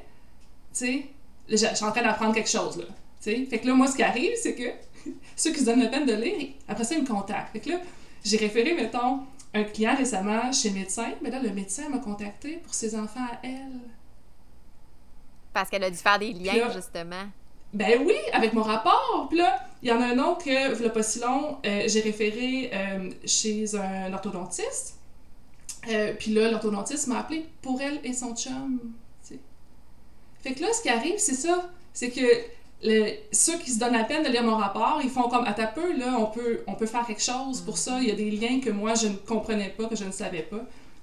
[0.73, 1.05] Tu sais,
[1.49, 2.83] je suis en train d'apprendre quelque chose, là.
[3.21, 4.69] Tu sais, fait que là, moi, ce qui arrive, c'est que
[5.35, 7.51] ceux qui se donnent la peine de lire, après ça, ils me contactent.
[7.53, 7.79] Fait que là,
[8.23, 9.21] j'ai référé, mettons,
[9.53, 13.25] un client récemment chez le médecin, mais là, le médecin m'a contacté pour ses enfants
[13.25, 13.79] à elle.
[15.53, 17.25] Parce qu'elle a dû faire des liens, là- justement.
[17.73, 19.27] Ben oui, avec mon rapport.
[19.29, 22.01] Puis là, il y en a un autre que, il pas si long, euh, j'ai
[22.01, 24.97] référé euh, chez un orthodontiste.
[25.89, 28.79] Euh, puis là, l'orthodontiste m'a appelé pour elle et son chum.
[30.39, 31.69] Fait que là, ce qui arrive, c'est ça.
[31.93, 32.21] C'est que
[32.83, 35.53] le- ceux qui se donnent la peine de lire mon rapport, ils font comme à
[35.53, 37.99] ta peu, là, on peut, on peut faire quelque chose pour ça.
[38.01, 40.43] Il y a des liens que moi, je ne comprenais pas, que je ne savais
[40.43, 40.61] pas.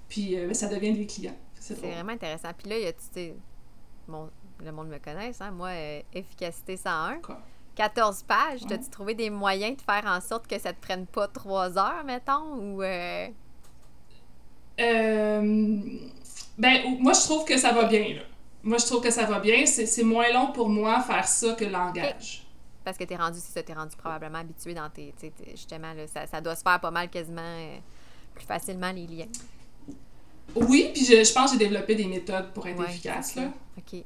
[0.09, 1.37] Puis euh, ben, ça devient des clients.
[1.59, 2.51] C'est vraiment intéressant.
[2.57, 3.35] Puis là, il y a, tu sais,
[4.09, 4.31] bon,
[4.65, 5.51] le monde me connaît, hein?
[5.51, 7.21] moi, euh, efficacité 101.
[7.23, 7.41] Quoi?
[7.75, 8.69] 14 pages, Ouais.
[8.69, 12.05] t'as-tu trouvé des moyens de faire en sorte que ça te prenne pas 3 heures,
[12.05, 12.83] mettons, ou...
[12.83, 13.29] euh,
[14.81, 15.77] Euh,
[16.59, 18.23] ben, moi, je trouve que ça va bien, là.
[18.65, 19.67] Moi, je trouve que ça va bien.
[19.67, 22.47] C'est moins long pour moi faire ça que langage.
[22.85, 25.15] Parce que t'es rendu, c'est ça, t'es rendu probablement habitué dans tes...
[25.53, 27.79] Justement, là, ça, ça doit se faire pas mal quasiment euh,
[28.35, 29.29] plus facilement, les liens.
[30.55, 33.45] Oui, puis je, je pense que j'ai développé des méthodes pour être Ouais, efficace, là.
[33.79, 33.85] OK.
[33.91, 34.05] Tu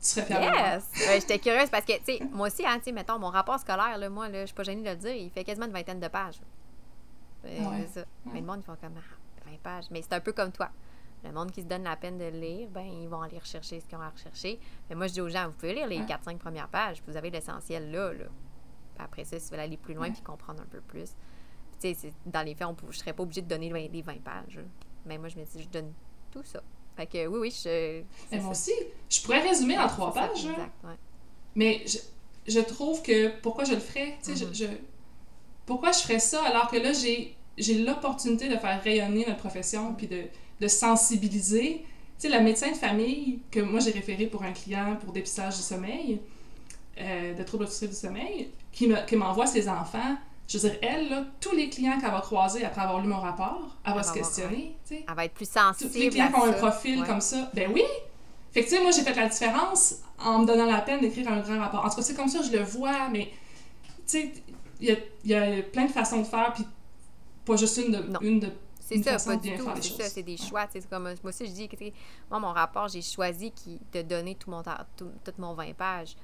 [0.00, 0.42] serais fière.
[0.42, 0.84] Yes!
[1.08, 3.96] Ouais, J'étais curieuse parce que, tu sais, moi aussi, hein, tu mettons, mon rapport scolaire,
[3.98, 6.00] là, moi, là, je suis pas gênée de le dire, il fait quasiment une vingtaine
[6.00, 6.40] de pages.
[7.46, 7.88] Euh, Ah ouais.
[7.92, 8.02] ça.
[8.32, 9.84] Mais le monde, ils font comme ah, 20 pages.
[9.90, 10.68] Mais c'est un peu comme toi.
[11.24, 13.78] Le monde qui se donne la peine de le lire, ben, ils vont aller rechercher
[13.80, 14.58] ce qu'ils ont à rechercher.
[14.88, 16.06] Mais moi, je dis aux gens, vous pouvez lire les Ouais.
[16.06, 18.24] 4-5 premières pages, puis vous avez l'essentiel là, là.
[18.94, 20.12] Puis après ça, si vous voulez aller plus loin Ouais.
[20.12, 21.10] puis comprendre un peu plus.
[21.72, 23.86] Puis, tu sais, c'est- dans les faits, on, je serais pas obligée de donner les
[23.88, 24.56] 20 les 20 pages.
[24.56, 24.62] là.
[25.06, 25.92] Mais moi, je me dis, je donne
[26.30, 26.62] tout ça.
[26.96, 28.02] Fait que oui, oui, je.
[28.32, 28.72] Mais moi ça.
[28.72, 28.72] aussi,
[29.08, 30.44] je pourrais résumer en trois ça, pages.
[30.46, 30.72] Exact.
[31.54, 31.98] Mais je,
[32.52, 34.54] je trouve que pourquoi je le ferais, tu sais, Mhm.
[34.54, 34.76] je, je-
[35.66, 39.94] pourquoi je ferais ça alors que là j'ai j'ai l'opportunité de faire rayonner notre profession
[39.94, 40.24] puis de,
[40.60, 41.84] de sensibiliser.
[42.18, 45.62] sais, la médecin de famille que moi j'ai référé pour un client pour dépistage du
[45.62, 46.20] sommeil,
[46.98, 50.16] euh, de troubles obstructifs du sommeil, qui m'envoie ses enfants,
[50.50, 53.20] je veux dire, elle, là, tous les clients qu'elle va croiser après avoir lu mon
[53.20, 54.76] rapport, elle va se questionner.
[54.84, 55.04] sais.
[55.08, 55.92] Elle va être plus sensible.
[55.92, 57.84] Tous les clients qui ont un profil comme ça, ben oui!
[58.50, 61.30] Fait que, tu sais, moi, j'ai fait la différence en me donnant la peine d'écrire
[61.30, 61.84] un grand rapport.
[61.84, 63.30] En tout cas, c'est comme ça, je le vois, mais,
[63.86, 64.32] tu sais,
[64.80, 66.66] il y a, y a, plein de façons de faire, puis
[67.44, 68.48] pas juste une de, une de
[68.90, 69.68] c'est ça, pas du tout.
[69.76, 70.66] C'est ça, c'est des choix.
[70.88, 71.76] Comme, moi aussi, je dis que
[72.28, 74.62] moi, mon rapport, j'ai choisi qui, de donner tout mon,
[74.96, 76.16] tout, mon 20 pages.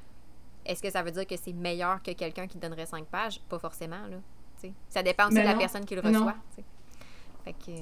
[0.64, 3.40] Est-ce que ça veut dire que c'est meilleur que quelqu'un qui donnerait 5 pages?
[3.48, 4.16] Pas forcément, là.
[4.88, 6.34] Ça dépend aussi de la personne qui le reçoit.
[7.44, 7.72] Fait que...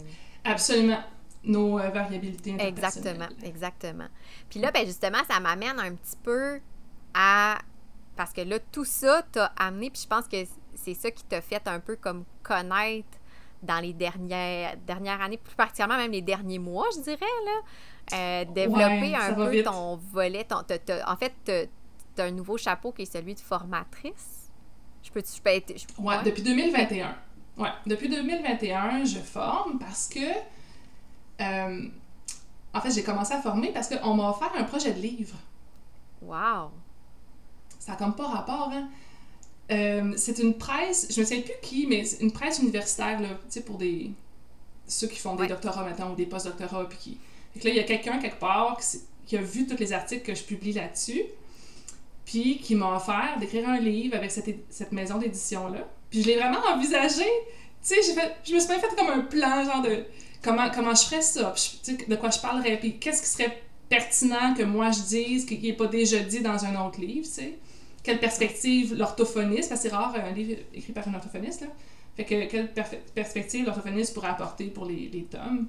[0.45, 1.03] Absolument.
[1.43, 4.09] Nos euh, variabilités Exactement, exactement.
[4.49, 6.61] Puis là, ben justement, ça m'amène un petit peu
[7.15, 7.59] à...
[8.17, 10.37] Parce que là, tout ça t'a amené, puis je pense que
[10.75, 13.19] c'est ça qui t'a fait un peu comme connaître
[13.65, 17.61] dans les dernières, dernières années, plus particulièrement même les derniers mois, je dirais, là.
[18.13, 20.45] Euh, développer un peu ton volet.
[20.45, 24.51] Ton, en fait, tu as un nouveau chapeau qui est celui de formatrice.
[25.03, 25.75] Je peux, je peux être.
[25.99, 27.15] ouais, depuis 2021.
[27.57, 30.21] Ouais, depuis 2021, je forme parce que.
[31.41, 31.89] Euh,
[32.75, 35.37] en fait, j'ai commencé à former parce qu'on m'a offert un projet de livre.
[36.21, 36.71] Wow!
[37.79, 38.89] Ça n'a comme pas rapport, hein?
[39.71, 43.29] Euh, c'est une presse, je ne sais plus qui, mais c'est une presse universitaire, là,
[43.29, 44.11] tu sais, pour des...
[44.87, 47.19] ceux qui font des doctorats maintenant ou des post-doctorats, puis
[47.55, 47.65] qui...
[47.65, 48.79] là, il y a quelqu'un quelque part
[49.27, 51.23] qui, a vu tous les articles que je publie là-dessus,
[52.27, 55.89] puis qui m'a offert d'écrire un livre avec cette, cette maison d'édition-là.
[56.11, 57.25] Puis je l'ai vraiment envisagé,
[57.83, 58.03] tu sais,
[58.45, 60.05] je me suis même fait comme un plan, genre de
[60.43, 64.55] comment, comment je ferais ça, puis de quoi je parlerais, puis qu'est-ce qui serait pertinent
[64.55, 67.59] que moi je dise, qui n'est pas déjà dit dans un autre livre, tu sais
[68.05, 71.69] quelle perspective l'orthophoniste, parce que c'est rare un livre écrit par un orthophoniste, là.
[72.17, 72.73] Fait que quelle
[73.13, 75.67] perspective l'orthophoniste pourrait apporter pour les, les tomes.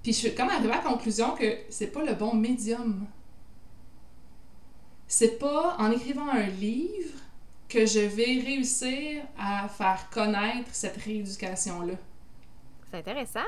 [0.00, 3.06] Puis je suis comme arrivée à la conclusion que c'est pas le bon médium.
[5.08, 7.18] C'est pas en écrivant un livre
[7.68, 11.94] que je vais réussir à faire connaître cette rééducation-là.
[12.90, 13.40] C'est intéressant.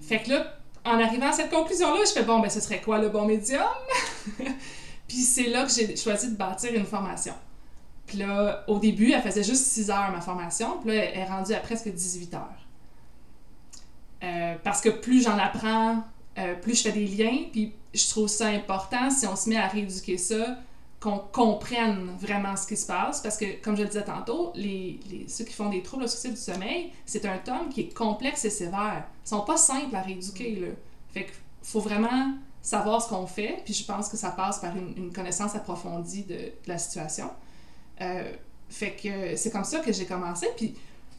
[0.00, 2.98] Fait que là, en arrivant à cette conclusion-là, je fais bon, ben ce serait quoi
[2.98, 3.62] le bon médium?
[5.12, 7.34] Puis c'est là que j'ai choisi de bâtir une formation.
[8.06, 11.24] Puis là, au début, elle faisait juste 6 heures ma formation, puis là, elle est
[11.26, 12.66] rendue à presque 18 heures.
[14.22, 16.02] Euh, parce que plus j'en apprends,
[16.38, 19.58] euh, plus je fais des liens, puis je trouve ça important si on se met
[19.58, 20.56] à rééduquer ça,
[20.98, 24.98] qu'on comprenne vraiment ce qui se passe, parce que, comme je le disais tantôt, les,
[25.28, 28.50] ceux qui font des troubles obstructifs du sommeil, c'est un tome qui est complexe et
[28.50, 29.04] sévère.
[29.26, 30.68] Ils sont pas simples à rééduquer, là.
[31.12, 34.74] Fait qu'il faut vraiment savoir ce qu'on fait, puis je pense que ça passe par
[34.76, 37.28] une, connaissance approfondie de, la situation.
[38.00, 38.32] Euh,
[38.70, 40.74] fait que c'est comme ça que j'ai commencé, puis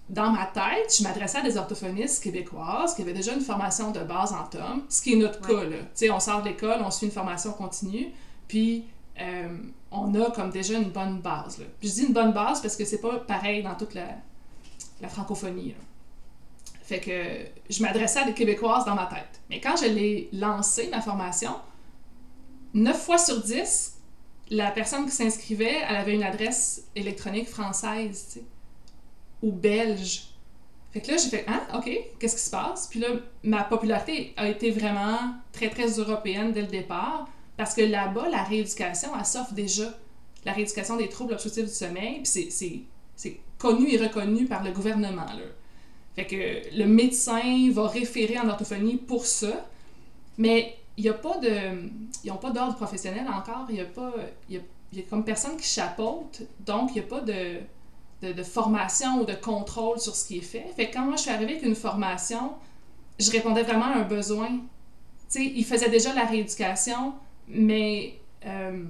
[0.10, 4.00] dans ma tête, je m'adressais à des orthophonistes québécoises qui avaient déjà une formation de
[4.00, 5.78] base en tom, ce qui est notre cas, là.
[5.78, 8.12] Tu sais, on sort de l'école, on suit une formation continue,
[8.48, 8.86] puis
[9.20, 9.58] euh,
[9.92, 11.66] on a comme déjà une bonne base, là.
[11.80, 14.08] Puis je dis une bonne base parce que c'est pas pareil dans toute la,
[15.02, 15.76] la francophonie, là.
[16.84, 19.42] Fait que je m'adressais à des Québécoises dans ma tête.
[19.50, 21.56] Mais quand je l'ai lancé, ma formation,
[22.74, 24.00] 9 fois sur 10,
[24.50, 28.42] la personne qui s'inscrivait, elle avait une adresse électronique française,
[29.42, 30.28] ou belge.
[30.92, 32.88] Fait que là, j'ai fait, ah, OK, qu'est-ce qui se passe?
[32.88, 33.08] Puis là,
[33.44, 35.18] ma popularité a été vraiment
[35.54, 39.98] très, très européenne dès le départ, parce que là-bas, la rééducation, elle s'offre déjà.
[40.44, 42.84] La rééducation des troubles obstructifs du sommeil, puis
[43.16, 45.46] c'est connu et reconnu par le gouvernement, là.
[46.16, 49.66] Fait que le médecin va référer en orthophonie pour ça,
[50.38, 51.50] mais il n'y a pas de.
[52.24, 54.14] Ils n'ont pas d'ordre professionnel encore, il n'y a pas.
[54.50, 57.62] Il y a, comme personne qui chapeaute, donc il n'y a pas de,
[58.32, 60.66] de, formation ou de contrôle sur ce qui est fait.
[60.76, 62.54] Fait que quand moi je suis arrivée avec une formation,
[63.20, 64.50] je répondais vraiment à un besoin.
[64.50, 64.60] Tu
[65.30, 67.14] sais, il faisait déjà la rééducation,
[67.48, 68.84] mais euh,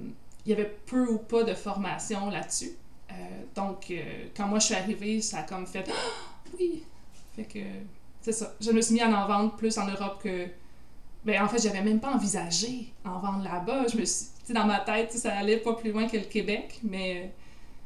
[0.44, 2.72] il y avait peu ou pas de formation là-dessus.
[3.10, 3.14] Euh,
[3.54, 5.88] donc, euh, quand moi je suis arrivée, ça a comme fait
[6.58, 6.84] oui,
[7.34, 7.58] fait que,
[8.20, 8.54] c'est ça.
[8.60, 10.46] Je me suis mis à en vendre plus en Europe que.
[11.24, 13.86] Ben, en fait, j'avais même pas envisagé en vendre là-bas.
[13.92, 14.26] Je me suis.
[14.40, 17.32] Tu sais, dans ma tête, ça allait pas plus loin que le Québec, mais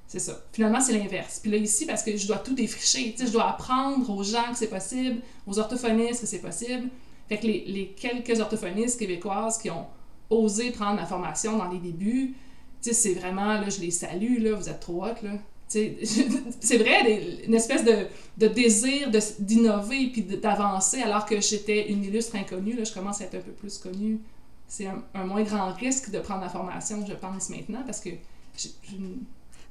[0.09, 0.43] c'est ça.
[0.53, 1.39] Finalement, c'est l'inverse.
[1.39, 4.57] Puis là, ici, parce que je dois tout défricher, je dois apprendre aux gens que
[4.57, 6.89] c'est possible, aux orthophonistes que c'est possible.
[7.29, 9.87] Fait que les, les, quelques orthophonistes québécoises qui ont
[10.31, 12.35] osé prendre ma formation dans les débuts,
[12.81, 15.33] c'est vraiment, là, je les salue, là, vous êtes trop hot, là.
[16.61, 18.07] c'est vrai, une espèce de,
[18.39, 22.75] de désir d'innover puis d'avancer alors que j'étais une illustre inconnue.
[22.75, 24.21] Là, je commence à être un peu plus connue.
[24.67, 28.11] C'est un, moins grand risque de prendre la formation, je pense, maintenant, parce que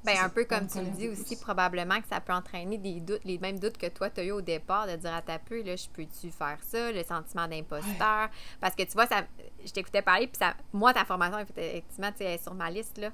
[0.04, 3.24] Ben, un peu comme tu le dis aussi, probablement que ça peut entraîner des doutes,
[3.26, 5.62] les mêmes doutes que toi, tu as eu au départ, de dire à ta peu,
[5.64, 8.30] là, je peux-tu faire ça, le sentiment d'imposteur.
[8.62, 9.26] Parce que tu vois, ça,
[9.66, 13.12] je t'écoutais parler, puis ça, moi, ta formation, effectivement, tu es sur ma liste, là.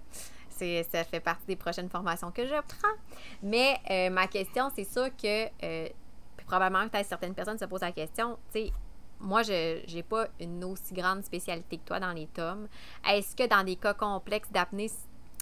[0.58, 2.96] Ça fait partie des prochaines formations que je prends.
[3.42, 5.90] Mais euh, ma question, c'est sûr que, euh,
[6.46, 8.72] probablement, peut-être certaines personnes se posent la question, tu sais,
[9.20, 12.68] moi, je n'ai pas une aussi grande spécialité que toi dans les tomes.
[13.10, 14.92] Est-ce que dans des cas complexes d'apnée,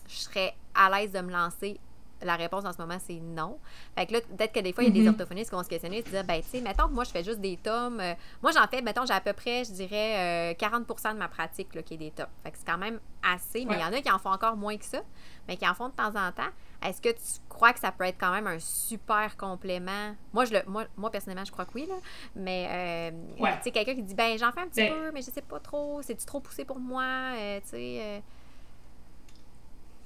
[0.07, 1.79] je serais à l'aise de me lancer?
[2.23, 3.57] La réponse en ce moment, c'est non.
[3.95, 5.11] Fait que là, peut-être que des fois, il y a des mm-hmm.
[5.11, 7.11] orthophonistes qui vont se questionner et se dire, ben, tu sais, mettons que moi, je
[7.11, 7.99] fais juste des tomes.
[7.99, 11.27] Euh, moi, j'en fais, mettons, j'ai à peu près, je dirais, 40 euh, de ma
[11.27, 12.27] pratique là, qui est des tomes.
[12.43, 14.55] Fait que c'est quand même assez, mais il y en a qui en font encore
[14.55, 15.01] moins que ça,
[15.47, 16.49] mais qui en font de temps en temps.
[16.83, 20.15] Est-ce que tu crois que ça peut être quand même un super complément?
[20.33, 21.95] Moi, je le, moi, moi personnellement, je crois que oui, là.
[22.35, 25.21] Mais, euh, tu sais, quelqu'un qui dit, ben, j'en fais un petit ben peu, mais
[25.21, 27.03] je sais pas trop, c'est-tu trop poussé pour moi?
[27.03, 27.97] Euh, tu sais.
[28.01, 28.19] Euh?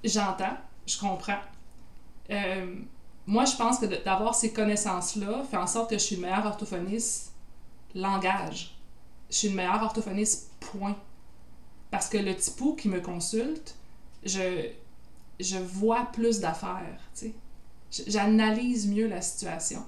[0.04, 1.40] J'entends, je comprends.
[3.28, 6.46] Moi, je pense que d'avoir ces connaissances-là fait en sorte que je suis une meilleure
[6.46, 7.32] orthophoniste
[7.96, 8.78] langage.
[9.30, 10.96] Je suis une meilleure orthophoniste, point.
[11.90, 13.76] Parce que le typo qui me consulte,
[14.24, 14.70] je,
[15.40, 17.00] je vois plus d'affaires.
[18.08, 19.84] J'analyse mieux la situation.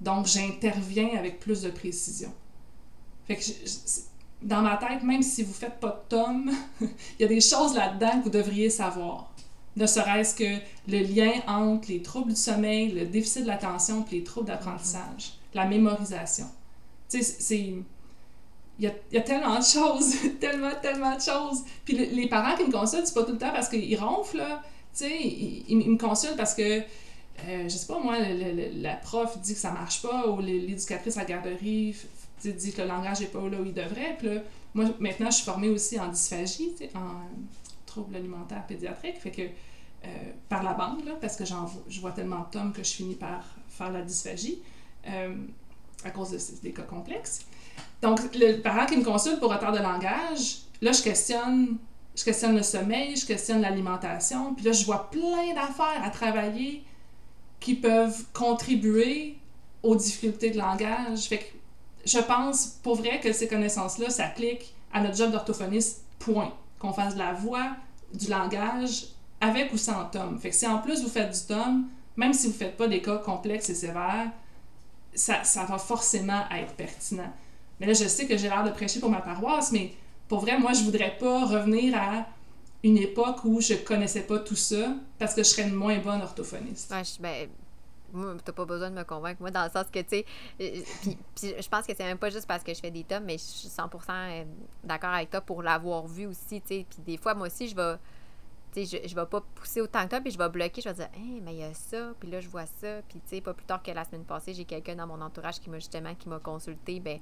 [0.00, 2.32] Donc, j'interviens avec plus de précision.
[4.42, 6.88] Dans ma tête, même si vous faites pas de tome, il
[7.20, 9.33] y a des choses là-dedans que vous devriez savoir.
[9.76, 10.58] Ne serait-ce que
[10.88, 15.34] le lien entre les troubles du sommeil, le déficit de l'attention et les troubles d'apprentissage,
[15.52, 16.46] la mémorisation.
[17.08, 17.74] Tu sais, c'est
[18.78, 21.62] il y, a, tellement de choses, tellement, tellement de choses.
[21.84, 24.62] Puis les parents qui me consultent, c'est pas tout le temps parce qu'ils ronflent, là.
[24.96, 25.18] Tu sais,
[25.68, 26.82] ils, me consultent parce que, euh,
[27.64, 31.26] je sais pas, moi, la prof dit que ça marche pas, ou l'éducatrice à la
[31.26, 31.94] garderie
[32.42, 34.16] dit que le langage est pas là où il devrait.
[34.18, 34.40] Puis là,
[34.74, 37.22] moi, maintenant, je suis formée aussi en dysphagie, en
[37.94, 39.20] troubles alimentaires pédiatriques.
[39.20, 40.08] Fait que, euh,
[40.48, 43.90] par la bande, parce que je vois tellement de tomes que je finis par faire
[43.90, 44.60] la dysphagie
[45.06, 45.34] euh,
[46.04, 47.46] à cause de, des cas complexes.
[48.02, 51.78] Donc, le parent qui me consulte pour retard de langage, là, je questionne,
[52.14, 56.84] je questionne le sommeil, je questionne l'alimentation, puis là, je vois plein d'affaires à travailler
[57.60, 59.38] qui peuvent contribuer
[59.82, 61.20] aux difficultés de langage.
[61.28, 61.44] Fait que
[62.04, 66.52] je pense, pour vrai, que ces connaissances-là s'appliquent à notre job d'orthophoniste, point.
[66.84, 67.70] Qu'on fasse de la voix,
[68.12, 69.06] du langage,
[69.40, 70.38] avec ou sans tome.
[70.38, 72.86] Fait que si en plus vous faites du tome, même si vous ne faites pas
[72.86, 74.30] des cas complexes et sévères,
[75.14, 77.32] ça, ça va forcément être pertinent.
[77.80, 79.94] Mais là, je sais que j'ai l'air de prêcher pour ma paroisse, mais
[80.28, 82.26] pour vrai, moi, je voudrais pas revenir à
[82.82, 86.20] une époque où je connaissais pas tout ça parce que je serais une moins bonne
[86.20, 86.92] orthophoniste.
[87.18, 87.48] Ben,
[88.14, 90.26] moi, t'as pas besoin de me convaincre, moi, dans le sens que, tu sais,
[90.60, 90.82] euh,
[91.36, 93.38] puis, je pense que c'est même pas juste parce que je fais des tomes, mais
[93.38, 94.44] je suis 100% euh,
[94.82, 96.86] d'accord avec toi pour l'avoir vu aussi, tu sais.
[96.88, 97.96] Puis des fois, moi aussi, je vais
[98.76, 101.08] je, je vais pas pousser autant que toi, puis je vais bloquer, je vais dire,
[101.14, 103.02] hey, mais il y a ça, puis là, je vois ça.
[103.08, 105.60] Puis, tu sais, pas plus tard que la semaine passée, j'ai quelqu'un dans mon entourage
[105.60, 107.20] qui m'a justement, qui m'a consulté, ben,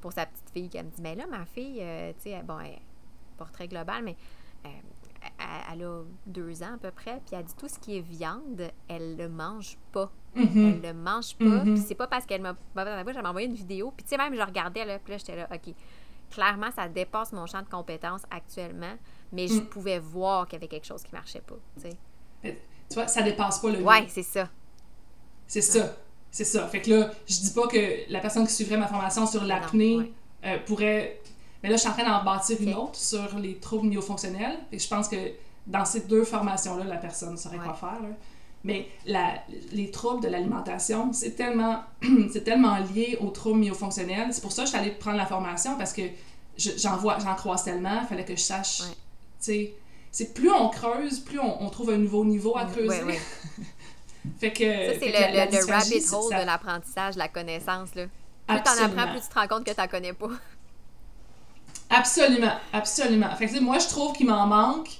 [0.00, 2.58] pour sa petite fille, qui me dit, mais là, ma fille, euh, tu sais, bon,
[2.58, 2.78] elle,
[3.36, 4.16] portrait global, mais
[5.70, 8.70] elle, a deux ans à peu près, puis elle dit tout ce qui est viande,
[8.88, 10.10] elle le mange pas.
[10.38, 10.74] Mm-hmm.
[10.74, 11.44] Elle le mange pas.
[11.44, 11.74] Mm-hmm.
[11.74, 12.54] Puis c'est pas parce qu'elle m'a.
[12.76, 15.36] Elle m'a envoyé une vidéo, puis tu sais, même, je regardais, là, puis là, j'étais
[15.36, 15.74] là, OK.
[16.30, 18.94] Clairement, ça dépasse mon champ de compétences actuellement,
[19.32, 19.66] mais je mm.
[19.66, 22.58] pouvais voir qu'il y avait quelque chose qui marchait pas, tu sais.
[22.88, 23.82] Tu vois, ça dépasse pas le.
[23.82, 24.48] Ouais, c'est ça.
[25.46, 25.96] C'est ça.
[26.30, 26.66] C'est ça.
[26.68, 30.12] Fait que là, je dis pas que la personne qui suivrait ma formation sur l'apnée
[30.44, 31.20] euh, pourrait.
[31.62, 34.58] Mais là, je suis en train d'en bâtir une autre sur les troubles myofonctionnels.
[34.70, 35.16] Et je pense que
[35.66, 37.98] dans ces deux formations-là, la personne saurait quoi faire.
[38.64, 39.34] Mais la,
[39.72, 41.82] les troubles de l'alimentation, c'est tellement,
[42.32, 44.32] c'est tellement lié aux troubles myofonctionnels.
[44.32, 46.02] C'est pour ça que je suis allée prendre la formation parce que
[46.56, 48.78] j'en vois, j'en croise tellement, il fallait que je sache.
[48.78, 48.86] Tu
[49.38, 49.74] sais,
[50.10, 53.02] c'est plus on creuse, plus on, on, trouve un nouveau niveau à creuser.
[54.40, 57.94] Fait que, ça, c'est le, le, rabbit hole de l'apprentissage, la connaissance.
[57.94, 58.06] Là.
[58.46, 60.30] Plus t'en apprends, plus tu te rends compte que t'en connais pas.
[61.90, 63.34] Absolument, absolument.
[63.36, 64.90] Fait que, moi, je trouve qu'il m'en manque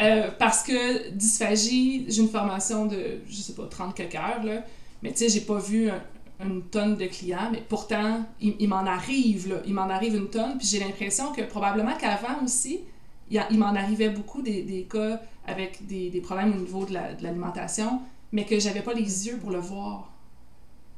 [0.00, 4.64] euh, parce que dysphagie, j'ai une formation de, je sais pas, 30 quelques heures, là.
[5.02, 5.90] Mais tu sais, j'ai pas vu
[6.40, 9.60] une tonne de clients, mais pourtant, il, m'en arrive.
[9.66, 12.80] Il m'en arrive une tonne, puis j'ai l'impression que probablement qu'avant aussi,
[13.30, 18.00] il, m'en arrivait beaucoup des, des cas avec des, des, problèmes au niveau de l'alimentation
[18.32, 20.10] mais que j'avais pas les yeux pour le voir.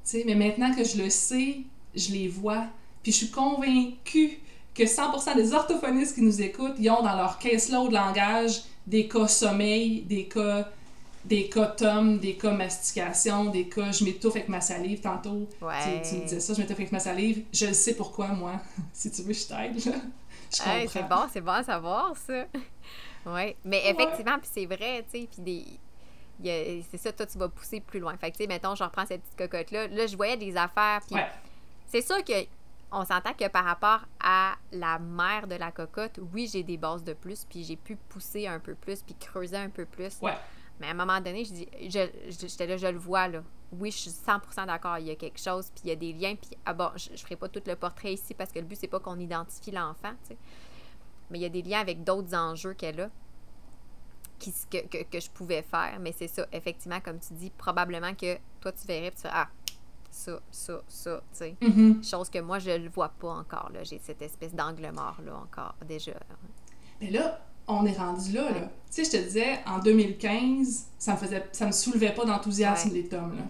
[0.03, 1.59] sais, mais maintenant que je le sais,
[1.95, 2.67] je les vois.
[3.03, 4.39] Puis je suis convaincue
[4.75, 9.29] que 100% des orthophonistes qui nous écoutent, ils ont dans leur caseload langage des cas
[9.29, 10.69] sommeil, des cas
[11.25, 15.49] des cas tom, des cas mastication, des cas je m'étouffe avec ma salive tantôt.
[15.61, 16.03] Ouais.
[16.03, 17.45] Tu, me disais ça, je m'étouffe avec ma salive.
[17.53, 18.55] Je le sais pourquoi, moi.
[18.93, 19.79] si tu veux, je t'aide.
[19.79, 19.91] Je
[20.59, 20.89] comprends.
[20.89, 22.47] c'est bon, c'est bon à savoir, ça.
[23.27, 23.55] oui.
[23.65, 25.65] Mais effectivement, puis c'est vrai, tu sais, puis des
[26.43, 28.17] c'est ça, toi, tu vas pousser plus loin.
[28.17, 29.89] Fait que, tu sais, mettons, je reprends cette petite cocotte-là.
[29.89, 31.01] Là, je voyais des affaires.
[31.07, 31.21] Puis
[31.87, 32.33] c'est sûr que
[32.93, 37.05] on s'entend que par rapport à la mère de la cocotte, oui, j'ai des bases
[37.05, 40.21] de plus, puis j'ai pu pousser un peu plus, puis creuser un peu plus.
[40.81, 43.43] Mais à un moment donné, je dis, j'étais là, je le vois, là.
[43.73, 46.13] Oui, je suis 100% d'accord, il y a quelque chose, puis il y a des
[46.13, 48.65] liens, puis ah bon, je, ne ferai pas tout le portrait ici parce que le
[48.65, 50.37] but, c'est pas qu'on identifie l'enfant, tu sais.
[51.31, 53.11] Mais il y a des liens avec d'autres enjeux qu'elle a.
[54.41, 55.99] Qui, que, que, que, je pouvais faire.
[56.01, 59.31] Mais c'est ça, effectivement, comme tu dis, probablement que toi, tu verrais, puis tu fais
[59.31, 59.49] Ah,
[60.11, 61.57] ça, ça, ça, tu sais.
[61.63, 62.09] Mm-hmm.
[62.09, 63.85] Chose que moi, je le vois pas encore, là.
[63.85, 66.13] J'ai cette espèce d'angle mort, là, encore, déjà.
[67.01, 68.61] Mais là, on est rendu là, là.
[68.93, 72.91] Tu sais, je te disais, en 2015, ça me faisait, ça me soulevait pas d'enthousiasme,
[72.93, 73.45] les tomes, là.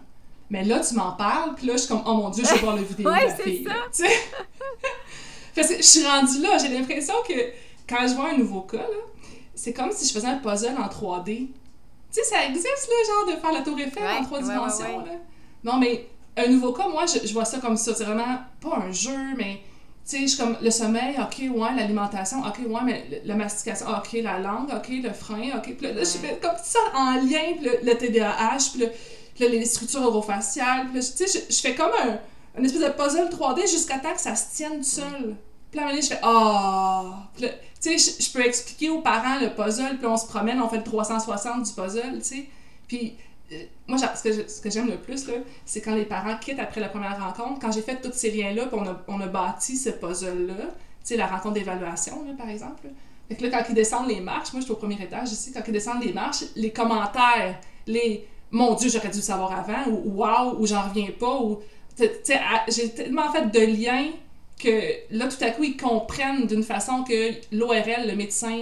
[0.51, 2.61] Mais là, tu m'en parles, puis là, je suis comme, oh mon Dieu, je vais
[2.61, 3.69] voir le vidéo ouais, de la fille.
[3.93, 4.09] Sais?
[5.55, 7.35] Parce que je suis rendue là, j'ai l'impression que
[7.89, 10.89] quand je vois un nouveau cas, là, c'est comme si je faisais un puzzle en
[10.89, 11.25] 3D.
[11.27, 11.53] Tu
[12.11, 15.13] sais, ça existe, là, genre de faire la tour Eiffel en trois dimensions, là.
[15.63, 17.95] Non, mais un nouveau cas, moi, je, je vois ça comme ça.
[17.95, 19.61] C'est vraiment pas un jeu, mais
[20.09, 24.21] tu sais, je comme le sommeil, ok, ouais, l'alimentation, ok, ouais, mais la mastication, ok,
[24.23, 25.77] la langue, ok, le frein, ok.
[25.77, 28.87] Puis là, je fais comme ça en lien, puis le, TDAH, puis,
[29.39, 30.89] le, les structures orofaciales.
[30.93, 32.19] Puis tu sais, je, fais comme un,
[32.59, 35.37] une espèce de puzzle 3D jusqu'à temps que ça se tienne tout seul.
[35.71, 37.29] Puis là, je fais Ah!
[37.39, 37.47] tu
[37.79, 40.79] sais, je, je peux expliquer aux parents le puzzle, puis on se promène, on fait
[40.79, 42.49] le 360 du puzzle, tu sais.
[42.89, 43.17] Puis
[43.87, 45.27] moi, ce que, j'aime le plus,
[45.65, 47.61] c'est quand les parents quittent après la première rencontre.
[47.61, 50.71] Quand j'ai fait tous ces liens-là, puis on a, on a bâti ce puzzle-là, tu
[51.03, 52.89] sais, la rencontre d'évaluation, par exemple.
[53.29, 55.73] Là, quand ils descendent les marches, moi, je suis au premier étage ici, quand ils
[55.73, 60.67] descendent les marches, les commentaires, les «Mon Dieu, j'aurais dû savoir avant» ou «Wow» ou
[60.69, 61.61] «J'en reviens pas» ou...
[61.97, 64.11] Tu sais, j'ai tellement fait de liens
[64.59, 64.81] que
[65.11, 68.61] là, tout à coup, ils comprennent d'une façon que l'ORL, le médecin,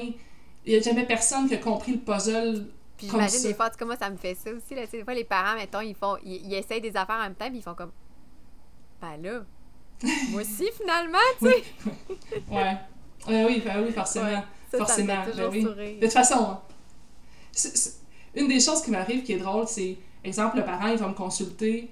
[0.67, 2.67] il n'y a jamais personne qui a compris le puzzle
[2.99, 4.75] puis j'imagine des fois, en tout cas, moi, ça me fait ça aussi.
[4.75, 7.49] Là, des fois, les parents, mettons, ils font ils, essayent des affaires en même temps,
[7.49, 7.93] puis ils font comme.
[9.01, 9.45] Ben là,
[10.31, 11.65] moi aussi, finalement, tu sais.
[12.51, 12.77] ouais.
[13.29, 14.43] Oui, ben oui, forcément.
[14.77, 15.23] forcément.
[15.37, 15.63] ben oui.
[15.63, 16.59] De toute façon,
[18.35, 21.15] une des choses qui m'arrive qui est drôle, c'est, exemple, le parent, il va me
[21.15, 21.91] consulter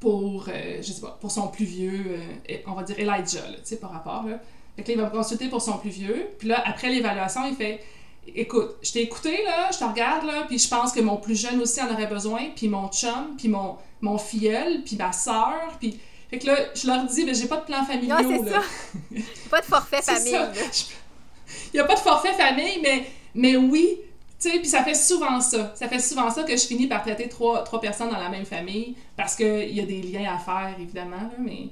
[0.00, 2.18] pour, euh, je sais pas, pour son plus vieux,
[2.50, 3.24] euh, on va dire Elijah,
[3.56, 4.38] tu sais, par rapport, là.
[4.76, 6.28] Fait que là, il va me consulter pour son plus vieux.
[6.38, 7.80] Puis là, après l'évaluation, il fait
[8.34, 11.40] écoute, je t'ai écouté, là, je te regarde, là, puis je pense que mon plus
[11.40, 15.76] jeune aussi en aurait besoin, puis mon chum, puis mon, mon filleul, puis ma soeur,
[15.78, 15.98] puis...
[16.30, 18.24] Fait que là, je leur dis, mais j'ai pas de plan familial.
[18.24, 18.62] Non, c'est ça.
[19.50, 20.38] pas de forfait famille.
[21.72, 23.98] Il y a pas de forfait famille, mais, mais oui,
[24.40, 25.72] tu sais, puis ça fait souvent ça.
[25.76, 28.46] Ça fait souvent ça que je finis par traiter trois, trois personnes dans la même
[28.46, 31.68] famille, parce qu'il y a des liens à faire, évidemment, là, mais...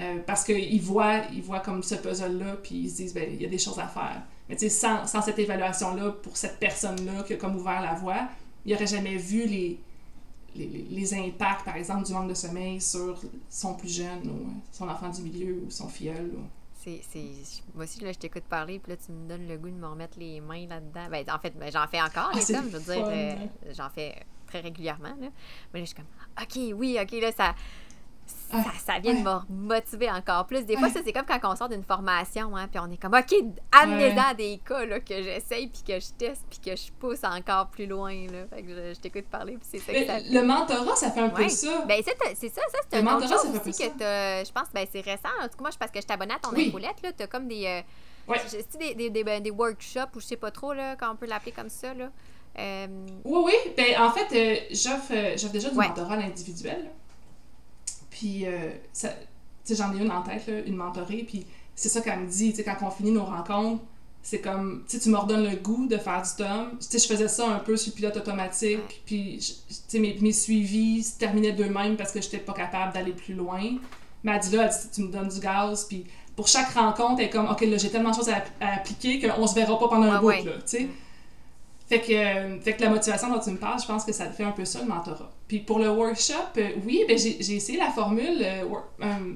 [0.00, 3.40] Euh, parce qu'ils voient, ils voient comme ce puzzle-là, puis ils se disent, ben, il
[3.40, 4.22] y a des choses à faire.
[4.48, 7.94] Mais tu sais, sans, sans, cette évaluation-là, pour cette personne-là qui a comme ouvert la
[7.94, 8.28] voie,
[8.64, 9.78] il n'aurait jamais vu les,
[10.54, 14.88] les, les, impacts, par exemple, du manque de sommeil sur son plus jeune ou son
[14.88, 16.32] enfant du milieu ou son filleul.
[16.36, 16.42] Ou...
[16.84, 17.00] C'est,
[17.74, 19.86] moi aussi, là, je t'écoute parler, puis là, tu me donnes le goût de me
[19.86, 21.08] remettre les mains là-dedans.
[21.10, 23.34] Ben, en fait, ben, j'en fais encore, ah, je veux dire, euh,
[23.72, 24.14] j'en fais
[24.46, 25.16] très régulièrement.
[25.20, 25.28] Là.
[25.72, 26.04] Mais là, je suis comme,
[26.40, 27.54] OK, oui, OK, là, ça
[28.50, 30.64] ça, ça, vient de me motiver encore plus.
[30.64, 33.14] Des fois, ça, c'est comme quand on sort d'une formation, hein, puis on est comme,
[33.14, 33.34] OK,
[33.72, 37.68] amenez-en des cas là, que j'essaye, puis que je teste, puis que je pousse encore
[37.68, 38.14] plus loin.
[38.26, 38.46] Là.
[38.50, 41.30] Fait que je, t'écoute parler, puis c'est ça que ça Le mentorat, ça fait un
[41.30, 41.84] peu ça.
[41.86, 42.02] Ben,
[42.34, 45.28] c'est ça, ça c'est un autre chose aussi que tu Je pense, ben, c'est récent.
[45.40, 46.68] En tout cas, moi, je, parce que je t'abonne à ton oui.
[46.68, 47.66] infolette, là, t'as comme des...
[47.66, 47.80] Euh,
[48.80, 51.26] des, des, des, ben, des, workshops, ou je sais pas trop, là, quand on peut
[51.26, 52.10] l'appeler comme ça, là.
[52.58, 52.86] Euh...
[53.24, 53.72] Oui, oui.
[53.76, 56.90] Ben, en fait, euh, j'offre déjà du mentorat à l'individuel.
[58.14, 58.70] Puis, euh,
[59.68, 61.44] j'en ai une en tête, là, une mentorée, puis
[61.74, 63.82] c'est ça qu'elle me dit, tu sais, quand on finit nos rencontres,
[64.22, 66.78] c'est comme, tu sais, tu me redonnes le goût de faire du tome.
[66.78, 70.16] Tu sais, je faisais ça un peu sur le pilote automatique, puis, tu sais, mes,
[70.20, 73.78] mes, suivis se terminaient d'eux-mêmes parce que j'étais pas capable d'aller plus loin.
[74.22, 76.06] Mais elle dit là, tu me donnes du gaz, puis
[76.36, 79.46] pour chaque rencontre, elle est comme, OK, là, j'ai tellement de choses à, appliquer qu'on
[79.48, 80.88] se verra pas pendant un bout, là, tu sais.
[81.86, 84.30] Fait que, euh, fait que la motivation dont tu me parles, je pense que ça
[84.30, 85.30] fait un peu ça, le mentorat.
[85.46, 89.34] Puis pour le workshop, euh, oui, ben j'ai essayé la formule euh,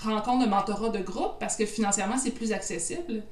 [0.00, 3.22] rencontre de mentorat de groupe parce que financièrement, c'est plus accessible.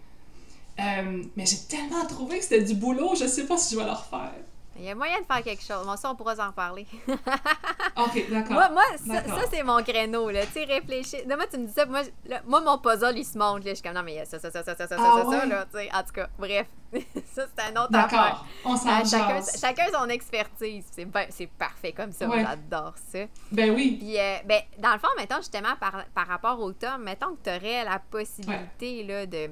[0.79, 3.93] mais j'ai tellement trouvé que c'était du boulot, je sais pas si je vais le
[3.93, 4.35] refaire.
[4.77, 5.85] Il y a moyen de faire quelque chose.
[5.85, 6.87] Moi, ça, on pourra en parler.
[7.09, 8.53] OK, d'accord.
[8.53, 10.45] Moi, moi ça, c'est mon créneau, là.
[10.47, 11.21] Tu sais, réfléchir.
[11.27, 12.03] moi, tu me dis ça, moi,
[12.47, 13.71] moi, mon puzzle, il se monte, là.
[13.71, 15.23] Je suis comme, non, mais il y a ça, ça, ça, ça, ça, ça, ah
[15.25, 15.65] ça, ça, là.
[15.67, 16.67] Tu sais, en tout cas, bref.
[17.33, 18.45] ça, c'est un autre affaire.
[18.65, 20.85] on s'en euh, chacun, chacun son expertise.
[20.91, 21.27] C'est ben,
[21.59, 22.29] parfait comme ça.
[22.31, 23.21] J'adore ça.
[23.51, 23.97] Ben oui.
[23.99, 27.45] Puis, euh, ben, dans le fond, mettons, justement, par, par rapport au tome, mettons que
[27.45, 29.51] tu aurais la possibilité, là, de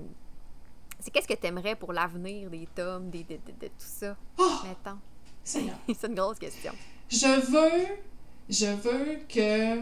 [1.03, 4.61] c'est qu'est-ce que tu aimerais pour l'avenir des tomes, des, de, de, tout ça, oh!
[4.65, 4.99] mettons?
[5.45, 6.73] C'est une grosse question.
[7.09, 7.97] Je veux,
[8.49, 9.77] je veux que,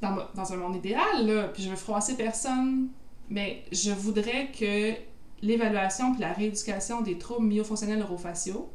[0.00, 2.88] dans, dans un monde idéal, là, puis je veux froisser personne,
[3.28, 4.94] mais je voudrais que
[5.42, 8.70] l'évaluation puis la rééducation des troubles myofonctionnels neurofaciaux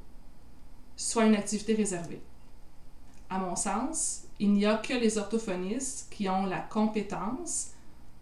[0.95, 2.21] soit une activité réservée.
[3.29, 7.71] À mon sens, il n'y a que les orthophonistes qui ont la compétence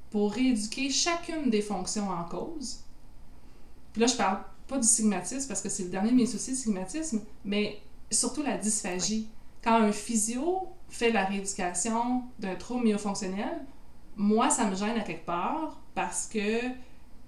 [0.09, 2.81] pour rééduquer chacune des fonctions en cause.
[3.91, 6.51] Puis là, je parle pas du stigmatisme parce que c'est le dernier de mes soucis,
[6.51, 7.79] le stigmatisme, mais
[8.11, 9.29] surtout la dysphagie.
[9.63, 13.65] Quand un physio fait la rééducation d'un trouble myofonctionnel,
[14.15, 16.59] moi, ça me gêne à quelque part parce que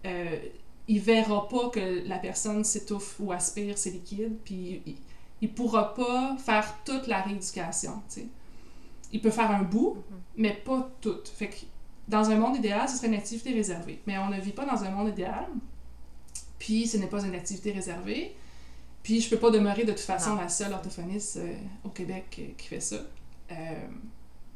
[0.05, 0.39] euh,
[0.87, 4.95] il verra pas que la personne s'étouffe ou aspire ses liquides, puis il,
[5.41, 8.01] il pourra pas faire toute la rééducation,
[9.11, 10.15] Il peut faire un bout, mm-hmm.
[10.37, 11.17] mais pas tout.
[11.25, 11.55] Fait que
[12.07, 14.01] dans un monde idéal, ce serait une activité réservée.
[14.05, 15.47] Mais on ne vit pas dans un monde idéal,
[16.65, 18.35] puis ce n'est pas une activité réservée.
[19.03, 21.53] Puis je peux pas demeurer de toute façon la seule orthophoniste euh,
[21.83, 22.95] au Québec euh, qui fait ça.
[23.51, 23.55] Euh,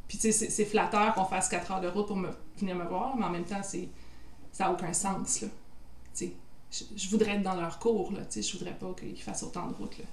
[0.07, 2.85] puis tu sais, c'est flatteur qu'on fasse 4 heures de route pour me, venir me
[2.85, 3.89] voir, mais en même temps, c'est
[4.51, 5.49] ça n'a aucun sens, là.
[6.15, 6.31] Tu
[6.71, 8.21] sais, je, voudrais être dans leur cours, là.
[8.21, 10.05] Tu sais, je voudrais pas qu'ils fassent autant de route, là.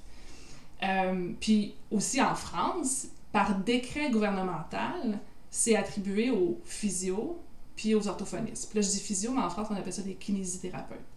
[0.82, 5.18] Euh, puis aussi en France, par décret gouvernemental,
[5.50, 7.40] c'est attribué aux physio
[7.74, 8.68] puis aux orthophonistes.
[8.68, 11.15] Puis là, je dis physio, mais en France, on appelle ça des kinésithérapeutes.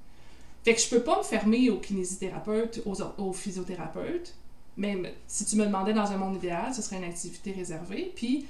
[0.64, 4.36] Fait que je peux pas me fermer aux kinésithérapeutes, aux, physiothérapeutes,
[4.78, 8.12] mais si tu me demandais dans un monde idéal, ce serait une activité réservée.
[8.16, 8.46] Puis,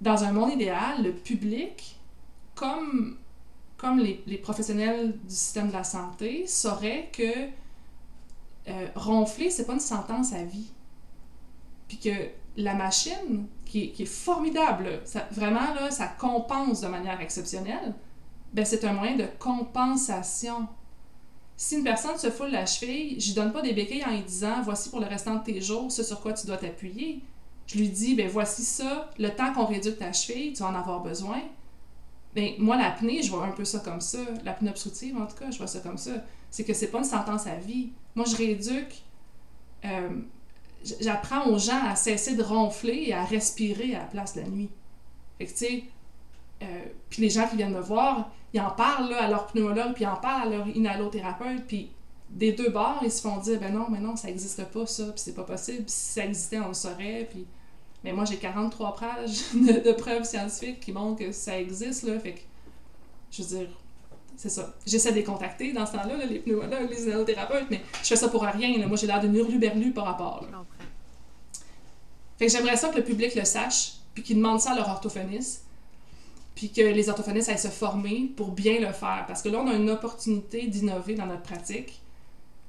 [0.00, 1.98] dans un monde idéal, le public,
[2.54, 3.16] comme,
[3.76, 7.48] comme les, les professionnels du système de la santé, saurait que
[8.68, 10.70] euh, ronfler, c'est pas une sentence à vie.
[11.86, 12.10] Puis que
[12.58, 15.00] la machine, qui, est formidable,
[15.30, 17.94] vraiment, là, ça compense de manière exceptionnelle,
[18.52, 20.66] ben c'est un moyen de compensation.
[21.58, 24.22] Si une personne se foule la cheville, je lui donne pas des béquilles en lui
[24.22, 27.20] disant voici pour le restant de tes jours ce sur quoi tu dois t'appuyer.
[27.66, 31.00] Je lui dis ben voici ça, le temps qu'on réduit ta cheville, tu en avoir
[31.02, 31.42] besoin.
[32.32, 34.18] Ben, moi, l'apnée, je vois un peu ça comme ça.
[34.44, 36.12] L'apnée obstructive, en tout cas, je vois ça comme ça.
[36.48, 37.90] C'est que c'est pas une sentence à vie.
[38.14, 39.02] Moi, je rééduque.
[39.84, 40.10] Euh,
[41.00, 44.48] j'apprends aux gens à cesser de ronfler et à respirer à la place de la
[44.48, 44.70] nuit.
[45.38, 45.84] Fait tu sais,
[46.62, 46.66] euh,
[47.10, 50.08] puis les gens qui viennent me voir, ils en parlent à leur pneumologue, puis ils
[50.08, 51.90] en parlent à leur inhalothérapeute, puis
[52.30, 55.04] des deux bords, ils se font dire, ben non, mais non, ça n'existe pas, ça,
[55.04, 55.84] puis c'est pas possible.
[55.86, 57.46] si ça existait, on le saurait, puis...
[58.04, 62.18] Mais moi, j'ai 43 pages de, de, preuves scientifiques qui montrent que ça existe, là,
[62.20, 62.40] fait que,
[63.32, 63.68] je veux dire,
[64.36, 64.72] c'est ça.
[64.86, 68.28] J'essaie de les contacter dans ce temps-là, les pneumologues, les inhalothérapeutes, mais je fais ça
[68.28, 68.86] pour rien.
[68.86, 70.46] Moi, j'ai l'air d'une hurluberlu par rapport.
[72.38, 74.88] Fait que j'aimerais ça que le public le sache, puis qu'ils demandent ça à leur
[74.88, 75.64] orthophoniste,
[76.58, 79.26] puis que les orthophonistes aillent se former pour bien le faire.
[79.28, 82.00] Parce que là, on a une opportunité d'innover dans notre pratique,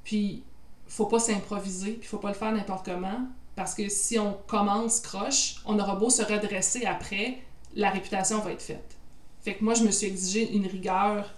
[0.03, 0.43] puis
[0.87, 4.99] faut pas s'improviser, puis faut pas le faire n'importe comment, parce que si on commence
[4.99, 7.39] croche, on aura beau se redresser après,
[7.73, 8.95] la réputation va être faite.
[9.41, 11.33] Fait que moi, je me suis exigé une rigueur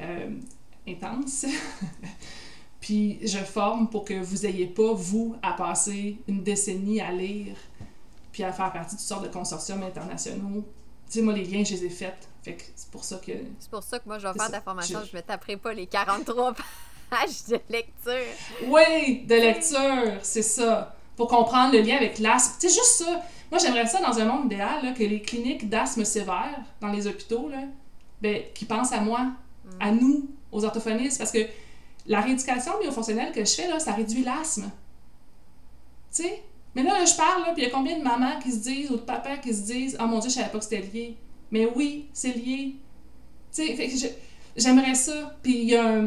[0.00, 0.30] euh,
[0.88, 1.46] intense.
[2.80, 7.54] Puis je forme pour que vous ayez pas, vous, à passer une décennie à lire,
[8.32, 10.64] puis à faire partie de toutes sortes de consortiums internationaux.
[11.14, 12.28] Sais, moi, les liens, je les ai faits.
[12.42, 13.30] Fait que c'est pour ça que...
[13.60, 15.12] C'est pour ça que moi, je vais faire ta formation, je...
[15.12, 16.54] je me taperai pas les 43
[17.10, 18.66] pages de lecture.
[18.66, 20.96] Oui, de lecture, c'est ça.
[21.14, 22.56] Pour comprendre le lien avec l'asthme.
[22.58, 23.22] C'est juste ça.
[23.52, 27.06] Moi, j'aimerais ça dans un monde idéal, là, que les cliniques d'asthme sévère dans les
[27.06, 27.62] hôpitaux, là,
[28.20, 29.28] ben, qui pensent à moi,
[29.78, 31.46] à nous, aux orthophonistes, parce que
[32.06, 34.68] la rééducation biofonctionnelle que je fais, là, ça réduit l'asthme.
[36.12, 36.42] Tu sais?
[36.74, 38.96] Mais là, je parle, puis il y a combien de mamans qui se disent, ou
[38.96, 41.16] de papas qui se disent, oh mon Dieu, je savais pas que c'était lié.
[41.50, 42.74] Mais oui, c'est lié.
[43.54, 44.16] Tu sais,
[44.56, 45.36] j'aimerais ça.
[45.42, 46.00] Puis il y a,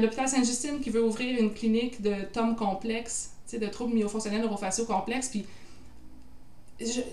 [0.00, 4.42] l'hôpital Sainte-Justine qui veut ouvrir une clinique de tomes complexes, tu sais, de troubles myofonctionnels
[4.42, 5.46] neurofaciaux complexes, puis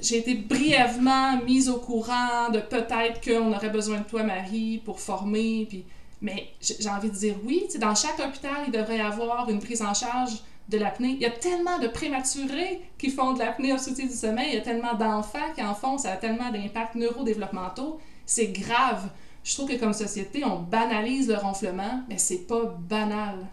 [0.02, 5.00] j'ai été brièvement mise au courant de peut-être qu'on aurait besoin de toi, Marie, pour
[5.00, 5.84] former, puis
[6.22, 7.68] mais j'ai envie de dire oui.
[7.80, 10.32] dans chaque hôpital, il devrait y avoir une prise en charge
[10.70, 11.16] de l'apnée.
[11.16, 14.50] Il y a tellement de prématurés qui font de l'apnée obstructive du sommeil.
[14.50, 15.98] Il y a tellement d'enfants qui en font.
[15.98, 18.00] Ça a tellement d'impacts neurodéveloppementaux.
[18.26, 19.10] C'est grave.
[19.44, 23.48] Je trouve que comme société, on banalise le ronflement, mais c'est pas banal.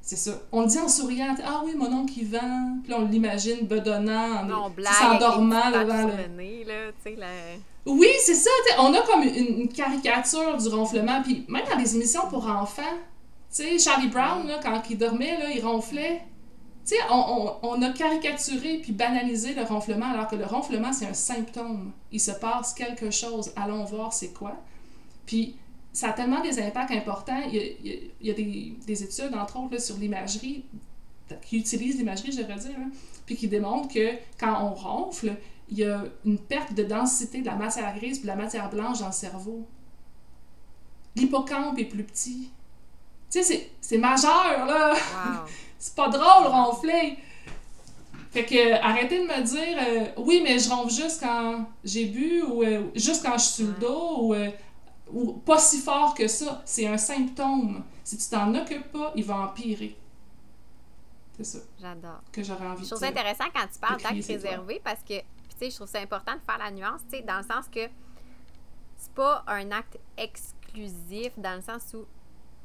[0.00, 0.32] C'est ça.
[0.52, 1.34] On le dit en souriant.
[1.44, 2.78] Ah oui, mon oncle qui vend.
[2.84, 6.36] Puis on l'imagine bedonnant, en s'endormant devant le...
[6.36, 7.26] nez, là, tu sais, la...
[7.86, 8.50] Oui, c'est ça.
[8.78, 11.22] On a comme une, caricature du ronflement.
[11.22, 12.82] Puis même dans les émissions pour enfants,
[13.78, 16.22] Charlie Brown, là, quand il dormait, là, il ronflait.
[16.86, 21.06] Tu sais, on, on, a caricaturé puis banalisé le ronflement alors que le ronflement, c'est
[21.06, 21.92] un symptôme.
[22.12, 23.52] Il se passe quelque chose.
[23.56, 24.56] Allons voir c'est quoi.
[25.24, 25.56] Puis
[25.92, 27.40] ça a tellement des impacts importants.
[27.50, 30.64] Il y a, il y a des, des, études, entre autres, sur l'imagerie
[31.42, 32.90] qui utilisent l'imagerie, je devrais dire, hein,
[33.26, 35.36] puis qui démontrent que quand on ronfle,
[35.70, 38.68] il y a une perte de densité de la matière grise et de la matière
[38.68, 39.66] blanche dans le cerveau.
[41.16, 42.50] L'hippocampe est plus petit.
[43.34, 44.94] Tu sais, c'est majeur, là!
[45.78, 47.18] c'est pas drôle, ronfler!
[48.30, 52.42] Fait que arrêtez de me dire euh, oui, mais je ronfle juste quand j'ai bu
[52.42, 54.50] ou euh, juste quand je suis sur le dos ou, euh,
[55.12, 56.62] ou pas si fort que ça.
[56.64, 57.82] C'est un symptôme.
[58.04, 59.96] Si tu t'en occupes pas, il va empirer.
[61.36, 61.58] C'est ça.
[61.80, 62.22] J'adore.
[62.30, 62.84] Que j'aurais envie.
[62.84, 65.88] Je trouve ça intéressant quand tu parles d'acte réservé parce que, tu sais, je trouve
[65.88, 67.88] ça important de faire la nuance, tu sais, dans le sens que
[68.96, 72.06] c'est pas un acte exclusif, dans le sens où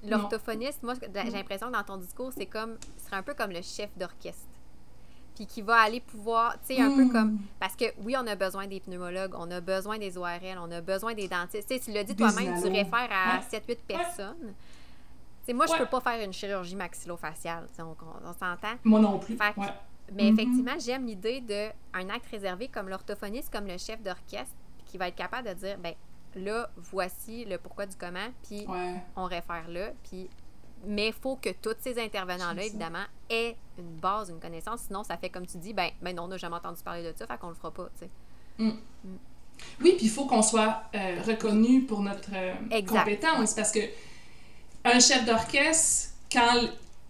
[0.04, 3.52] l'orthophoniste, moi, j'ai l'impression que dans ton discours, c'est comme, ce serait un peu comme
[3.52, 4.48] le chef d'orchestre
[5.40, 7.32] puis qui va aller pouvoir, tu sais, un peu comme.
[7.32, 7.40] Hmm.
[7.62, 10.82] Parce que oui, on a besoin des pneumologues, on a besoin des ORL, on a
[10.82, 11.66] besoin des dentistes.
[11.70, 14.54] Tu sais, tu l'as dit toi-même, tu réfères à 7-8 personnes.
[15.46, 17.96] sais, moi, je peux pas faire une chirurgie maxillofaciale, on,
[18.28, 18.76] on, s'entend.
[18.84, 19.38] Moi non plus.
[20.12, 20.34] Mais mm-hmm.
[20.34, 24.56] effectivement, j'aime l'idée d'un acte réservé comme l'orthophoniste, comme le chef d'orchestre,
[24.88, 25.94] qui va être capable de dire, ben
[26.36, 28.66] là, voici le pourquoi du comment, puis
[29.16, 30.30] on réfère là, puis
[30.86, 34.82] mais il faut que tous ces intervenants-là, évidemment, aient une base, une connaissance.
[34.88, 37.14] Sinon, ça fait comme tu dis, ben, ben non, on n'a jamais entendu parler de
[37.18, 38.10] ça, fait qu'on le fera pas, tu sais.
[38.58, 38.68] Mm.
[38.68, 39.18] Mm.
[39.82, 43.54] Oui, puis il faut qu'on soit euh, reconnu pour notre euh, compétence.
[43.54, 43.80] Parce que
[44.86, 46.62] un chef d'orchestre, quand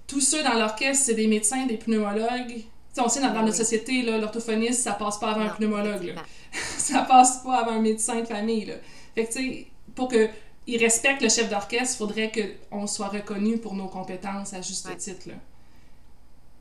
[0.07, 2.63] tous ceux dans l'orchestre, c'est des médecins, des pneumologues,
[2.97, 6.15] on sait dans, notre société, l'orthophoniste, ça passe pas avant un pneumologue.
[6.77, 8.65] ça passe pas avant un médecin de famille.
[8.65, 8.73] Là.
[9.19, 10.29] Fait que, tu sais, pour que
[10.65, 14.87] il respecte le chef d'orchestre, il faudrait qu'on soit reconnu pour nos compétences à juste
[14.97, 15.29] titre.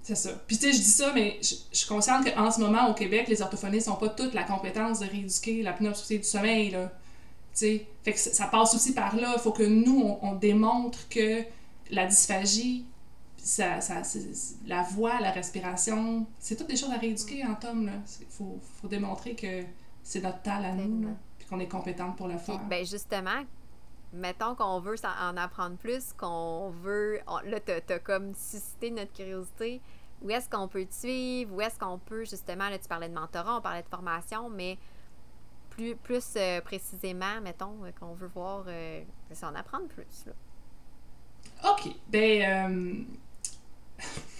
[0.03, 0.31] C'est ça.
[0.47, 3.29] Puis tu sais, je dis ça, mais je, suis consciente qu'en ce moment, au Québec,
[3.29, 6.71] les orthophonistes n'ont pas toute la compétence de rééduquer la pneumopsie du sommeil.
[6.71, 6.91] Là.
[7.53, 9.35] sais, Fait que ça passe aussi par là.
[9.37, 11.45] Il faut que nous, on, démontre que
[11.91, 12.87] la dysphagie,
[13.37, 14.03] ça, ça,
[14.67, 17.89] la voix, la respiration, c'est toutes des choses à rééduquer en Tom.
[18.21, 19.63] Il faut, faut, démontrer que
[20.03, 21.09] c'est notre talent à nous, puis
[21.49, 22.59] qu'on est compétente pour le faire.
[22.69, 23.45] ben justement,
[24.13, 27.21] mettons qu'on veut en apprendre plus, qu'on veut.
[27.45, 29.81] là, tu as, comme suscité notre curiosité.
[30.23, 31.55] Où est-ce qu'on peut te suivre?
[31.55, 34.77] Où est-ce qu'on peut, justement, là, tu parlais de mentorat, on parlait de formation, mais
[35.71, 39.03] plus, plus euh, précisément, mettons, euh, qu'on veut voir, euh,
[39.43, 40.27] en apprendre plus.
[40.27, 40.33] Là.
[41.71, 41.93] OK.
[42.09, 43.07] Ben.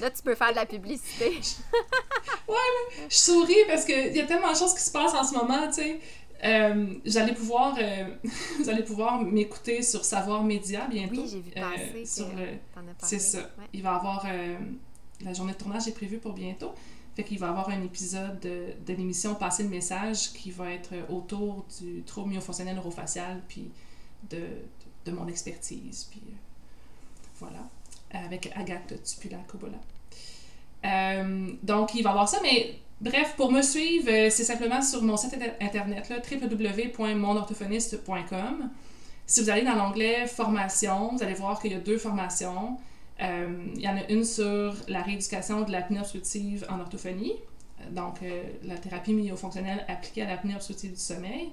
[0.01, 1.31] Là, tu peux faire de la publicité.
[2.49, 2.55] ouais,
[2.99, 5.35] mais je souris parce qu'il y a tellement de choses qui se passent en ce
[5.35, 6.01] moment, tu sais.
[6.45, 8.05] Euh, j'allais pouvoir, euh,
[8.59, 11.23] vous allez pouvoir m'écouter sur Savoir Média bientôt.
[11.23, 12.23] Oui, j'ai vu passer.
[12.37, 12.57] Euh,
[12.99, 13.51] c'est ça.
[13.73, 14.27] Il va avoir
[15.21, 16.73] la journée de tournage est prévue pour bientôt.
[17.17, 20.71] Fait qu'il va y avoir un épisode de, de l'émission Passer le message qui va
[20.71, 23.73] être autour du trouble myofonctionnel neurofacial puis
[24.31, 24.43] de,
[25.05, 26.07] de, mon expertise.
[26.09, 26.23] Puis
[27.41, 27.69] voilà.
[28.13, 29.79] Avec Agathe Tupula-Kobola.
[31.65, 35.05] donc, il va y avoir ça, mais Bref, pour me suivre, euh, c'est simplement sur
[35.05, 38.71] mon site internet www.monorthophoniste.com.
[39.25, 42.77] Si vous allez dans l'onglet Formation, vous allez voir qu'il y a deux formations.
[43.23, 47.35] Euh, il y en a une sur la rééducation de l'apnée obstructive en orthophonie,
[47.93, 51.51] donc euh, la thérapie myofonctionnelle appliquée à l'apnée obstructive du sommeil.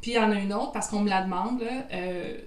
[0.00, 1.62] Puis il y en a une autre, parce qu'on me la demande,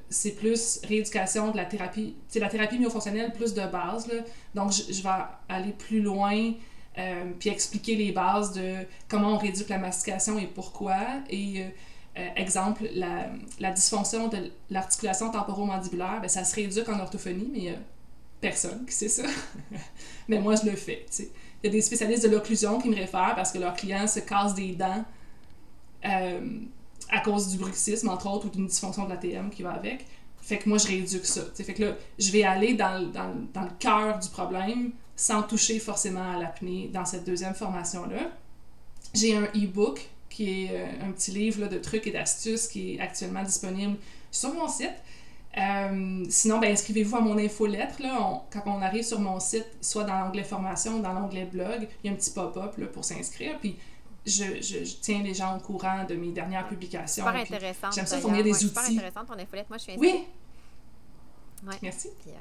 [0.10, 4.10] c'est plus rééducation de la thérapie, c'est la thérapie myofonctionnelle plus de base.
[4.56, 5.10] Donc je, vais
[5.49, 6.54] aller plus loin
[6.98, 10.98] euh, puis expliquer les bases de comment on réduit la mastication et pourquoi.
[11.30, 11.70] Et euh,
[12.18, 13.28] euh, exemple, la,
[13.60, 17.76] la, dysfonction de l'articulation temporomandibulaire, ben, ça se rééduque en orthophonie, mais a
[18.42, 19.24] personne qui sait ça.
[20.28, 21.06] mais moi, je le fais.
[21.18, 21.28] Il
[21.64, 24.56] y a des spécialistes de l'occlusion qui me réfèrent parce que leurs clients se cassent
[24.56, 25.06] des dents
[26.04, 30.06] à cause du bruxisme, entre autres, ou d'une dysfonction de l'ATM qui va avec.
[30.42, 31.42] Fait que moi, je rééduque ça.
[31.54, 35.78] Fait que là, je vais aller dans, dans, dans le cœur du problème sans toucher
[35.78, 38.32] forcément à l'apnée dans cette deuxième formation-là.
[39.13, 42.99] J'ai un e-book qui est euh, un petit livre de trucs et d'astuces qui est
[42.99, 43.97] actuellement disponible
[44.32, 44.95] sur mon site.
[45.59, 48.01] Euh, sinon, ben, inscrivez-vous à mon infolettre.
[48.01, 48.41] Là.
[48.51, 52.07] quand on arrive sur mon site, soit dans l'onglet formation ou dans l'onglet blog, il
[52.07, 53.59] y a un petit pop-up pour s'inscrire.
[53.59, 53.78] Puis
[54.26, 57.28] je, je, tiens les gens au courant de mes dernières publications.
[57.28, 57.91] Super intéressant.
[57.91, 58.69] J'aime ça fournir des outils.
[58.69, 59.69] Super intéressant ton infolette.
[59.69, 60.24] Moi, je suis Oui.
[61.84, 62.07] Merci.
[62.26, 62.32] Euh,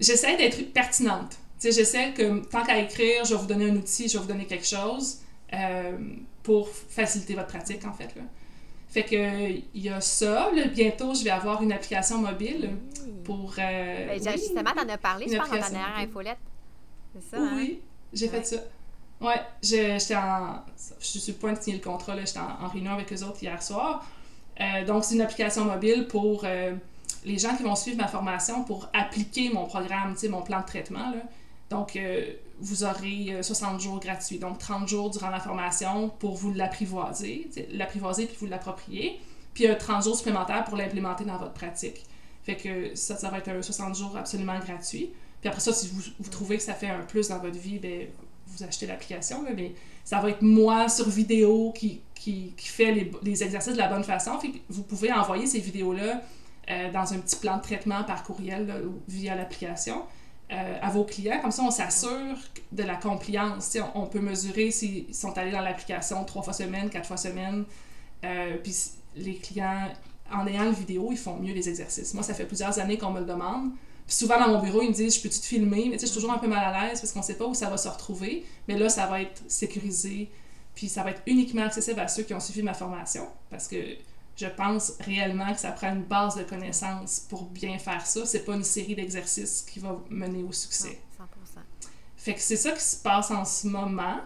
[0.00, 4.08] J'essaie d'être pertinente sais, j'essaie que tant qu'à écrire, je vais vous donner un outil,
[4.08, 5.18] je vais vous donner quelque chose
[5.52, 5.96] euh,
[6.42, 8.14] pour faciliter votre pratique, en fait.
[8.16, 8.22] Là.
[8.88, 10.50] Fait que il y a ça.
[10.72, 12.70] bientôt, je vais avoir une application mobile
[13.24, 13.54] pour.
[13.58, 16.38] Euh, ben, justement, t'en as parlé, je pense, dans ta dernière infolette.
[17.14, 17.86] C'est ça, Oui, hein?
[18.12, 18.56] j'ai fait ça.
[19.20, 20.62] Ouais, j'étais en.
[21.00, 23.42] Je suis sur le point de signer le contrat, j'étais en, réunion avec eux autres
[23.42, 24.06] hier soir.
[24.60, 26.46] Euh, donc, c'est une application mobile pour
[27.24, 31.10] les gens qui vont suivre ma formation pour appliquer mon programme, mon plan de traitement.
[31.10, 31.22] Là.
[31.70, 36.52] Donc, euh, vous aurez 60 jours gratuits, donc 30 jours durant la formation pour vous
[36.52, 39.20] l'apprivoiser, l'apprivoiser puis vous l'approprier,
[39.52, 42.04] puis 30 jours supplémentaires pour l'implémenter dans votre pratique.
[42.44, 45.10] Fait que ça, va être un 60 jours absolument gratuit.
[45.40, 47.78] Puis après ça, si vous, vous trouvez que ça fait un plus dans votre vie,
[47.80, 48.06] ben,
[48.46, 53.42] vous achetez l'application, mais ça va être moi sur vidéo qui, qui, qui fait les,
[53.42, 54.38] exercices de la bonne façon.
[54.38, 56.22] Fait vous pouvez envoyer ces vidéos-là
[56.70, 60.04] euh, dans un petit plan de traitement par courriel via l'application.
[60.52, 61.40] Euh, à vos clients.
[61.40, 62.38] Comme ça, on s'assure
[62.70, 63.76] de la compliance.
[63.96, 67.64] On, peut mesurer s'ils sont allés dans l'application trois fois semaine, quatre fois semaine.
[68.24, 68.72] Euh, puis
[69.16, 69.88] les clients,
[70.32, 72.14] en ayant le vidéo, ils font mieux les exercices.
[72.14, 73.72] Moi, ça fait plusieurs années qu'on me le demande.
[74.06, 76.06] Puis souvent dans mon bureau, ils me disent Je peux-tu te filmer Mais tu sais,
[76.06, 77.68] je suis toujours un peu mal à l'aise parce qu'on ne sait pas où ça
[77.68, 78.44] va se retrouver.
[78.68, 80.30] Mais là, ça va être sécurisé.
[80.76, 83.26] Puis ça va être uniquement accessible à ceux qui ont suivi ma formation.
[83.50, 83.76] Parce que
[84.36, 88.26] je pense réellement que ça prend une base de connaissances pour bien faire ça.
[88.26, 91.00] C'est pas une série d'exercices qui va mener au succès.
[91.18, 91.24] 100%.
[92.16, 94.18] Fait que c'est ça qui se passe en ce moment.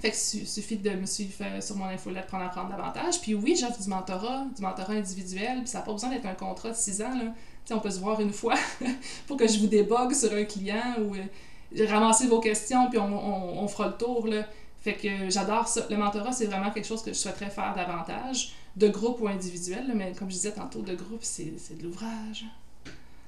[0.00, 3.20] Fait que suffit de me suivre euh, sur mon infolette pour en apprendre davantage.
[3.20, 5.58] Puis oui, j'offre du mentorat, du mentorat individuel.
[5.58, 7.18] Puis ça n'a pas besoin d'être un contrat de 6 ans.
[7.18, 7.34] Là.
[7.72, 8.54] on peut se voir une fois
[9.26, 13.06] pour que je vous débogue sur un client ou euh, ramasser vos questions, puis on,
[13.06, 14.28] on, on fera le tour.
[14.28, 14.46] Là.
[14.80, 15.86] Fait que j'adore ça.
[15.90, 19.90] Le mentorat, c'est vraiment quelque chose que je souhaiterais faire davantage de groupe ou individuel,
[19.94, 22.44] mais comme je disais tantôt, de groupe, c'est de l'ouvrage.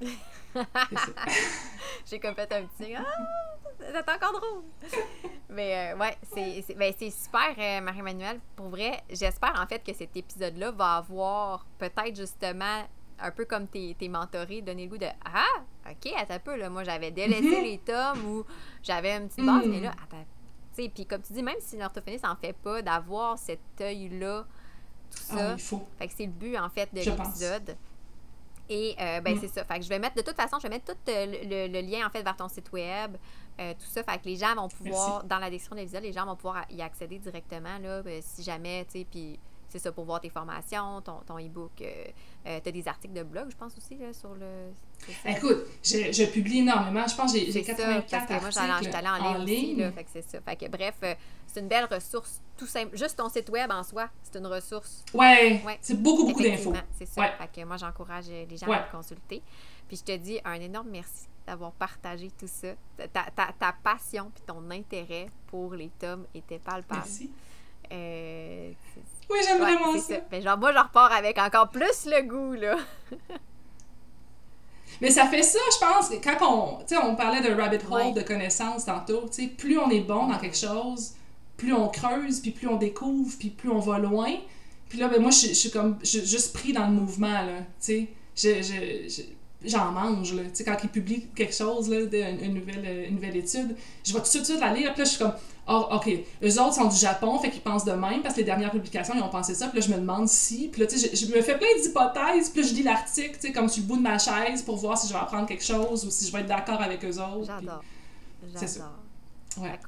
[2.09, 3.03] J'ai comme fait un petit Ah,
[3.79, 4.63] c'est encore drôle!
[5.49, 8.39] Mais euh, ouais, c'est ben, super, euh, Marie-Emmanuelle.
[8.55, 12.83] Pour vrai, j'espère en fait que cet épisode-là va avoir peut-être justement
[13.19, 15.45] un peu comme tes, tes mentorés, donner le goût de Ah,
[15.89, 17.63] ok, attends un peu, là, moi j'avais délaissé mm-hmm.
[17.63, 18.45] les tomes ou
[18.81, 20.25] j'avais une petite base, mais là, attends.
[20.81, 24.45] Sais, puis comme tu dis, même si l'orthophoniste n'en fait pas, d'avoir cet œil-là
[25.11, 25.57] tout ah ça.
[25.57, 25.87] faut.
[25.97, 27.75] Fait que c'est le but, en fait, de l'épisode.
[28.69, 29.39] Et euh, ben, mm.
[29.41, 29.65] c'est ça.
[29.65, 32.07] Fait que je vais mettre, de toute façon, je vais mettre tout euh, le, lien,
[32.07, 33.17] en fait, vers ton site web,
[33.59, 34.03] euh, tout ça.
[34.03, 36.65] Fait que les gens vont pouvoir, dans la description de l'épisode, les gens vont pouvoir
[36.69, 39.37] y accéder directement, là, si jamais, tu sais, puis
[39.71, 41.71] c'est ça pour voir tes formations, ton, ton e-book.
[41.81, 42.05] Euh,
[42.45, 44.71] euh tu as des articles de blog, je pense aussi, là, sur le.
[45.25, 47.07] Écoute, je, je, publie énormément.
[47.07, 49.75] Je pense que j'ai 84 ça, parce que moi, allée en, ligne, aussi.
[49.75, 50.41] Là, fait que c'est ça.
[50.41, 51.15] Fait que bref, euh,
[51.47, 52.97] c'est une belle ressource, tout simple.
[52.97, 55.03] Juste ton site web en soi, c'est une ressource.
[55.13, 55.61] Ouais.
[55.65, 55.77] ouais.
[55.81, 56.73] C'est beaucoup, beaucoup d'infos.
[56.97, 57.21] C'est ça.
[57.21, 57.31] Ouais.
[57.37, 59.41] Fait que moi, j'encourage les gens à le consulter.
[59.87, 62.69] Puis je te dis un énorme merci d'avoir partagé tout ça.
[62.97, 67.01] Ta, ta, ta passion puis ton intérêt pour les tomes était palpable.
[67.01, 67.31] Merci.
[67.91, 68.71] Euh,
[69.31, 70.15] oui, j'aime vraiment ça.
[70.31, 72.77] Mais genre, moi, je repars avec encore plus le goût, là.
[75.01, 78.85] Mais ça fait ça, je pense, quand on, on parlait de rabbit hole de connaissances
[78.85, 79.27] tantôt,
[79.57, 81.13] plus on est bon dans quelque chose,
[81.57, 84.31] plus on creuse, puis plus on découvre, puis plus on va loin.
[84.89, 88.53] Puis là, ben, moi, je, suis comme, juste pris dans le mouvement, là, tu sais.
[89.07, 89.23] Je,
[89.65, 90.43] j'en mange, là.
[90.43, 94.19] Tu sais, quand ils publient quelque chose, là, une, nouvelle, une nouvelle étude, je vais
[94.19, 95.33] tout de suite la lire, puis là, je suis comme,
[95.67, 96.09] oh, OK,
[96.43, 99.13] eux autres sont du Japon, fait qu'ils pensent de même, parce que les dernières publications,
[99.15, 101.33] ils ont pensé ça, puis là, je me demande si, puis là, tu sais, je,
[101.33, 103.97] me fais plein d'hypothèses, puis là, je lis l'article, tu sais, comme sur le bout
[103.97, 106.39] de ma chaise, pour voir si je vais apprendre quelque chose, ou si je vais
[106.39, 107.45] être d'accord avec eux autres.
[107.45, 107.83] J'adore.
[108.55, 108.91] C'est ça.
[109.57, 109.79] Ouais.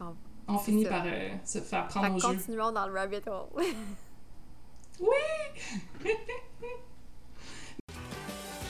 [0.48, 2.28] On, finit par euh, se faire prendre au jeu.
[2.28, 3.64] Continuons dans le rabbit hole.
[5.00, 5.08] oui!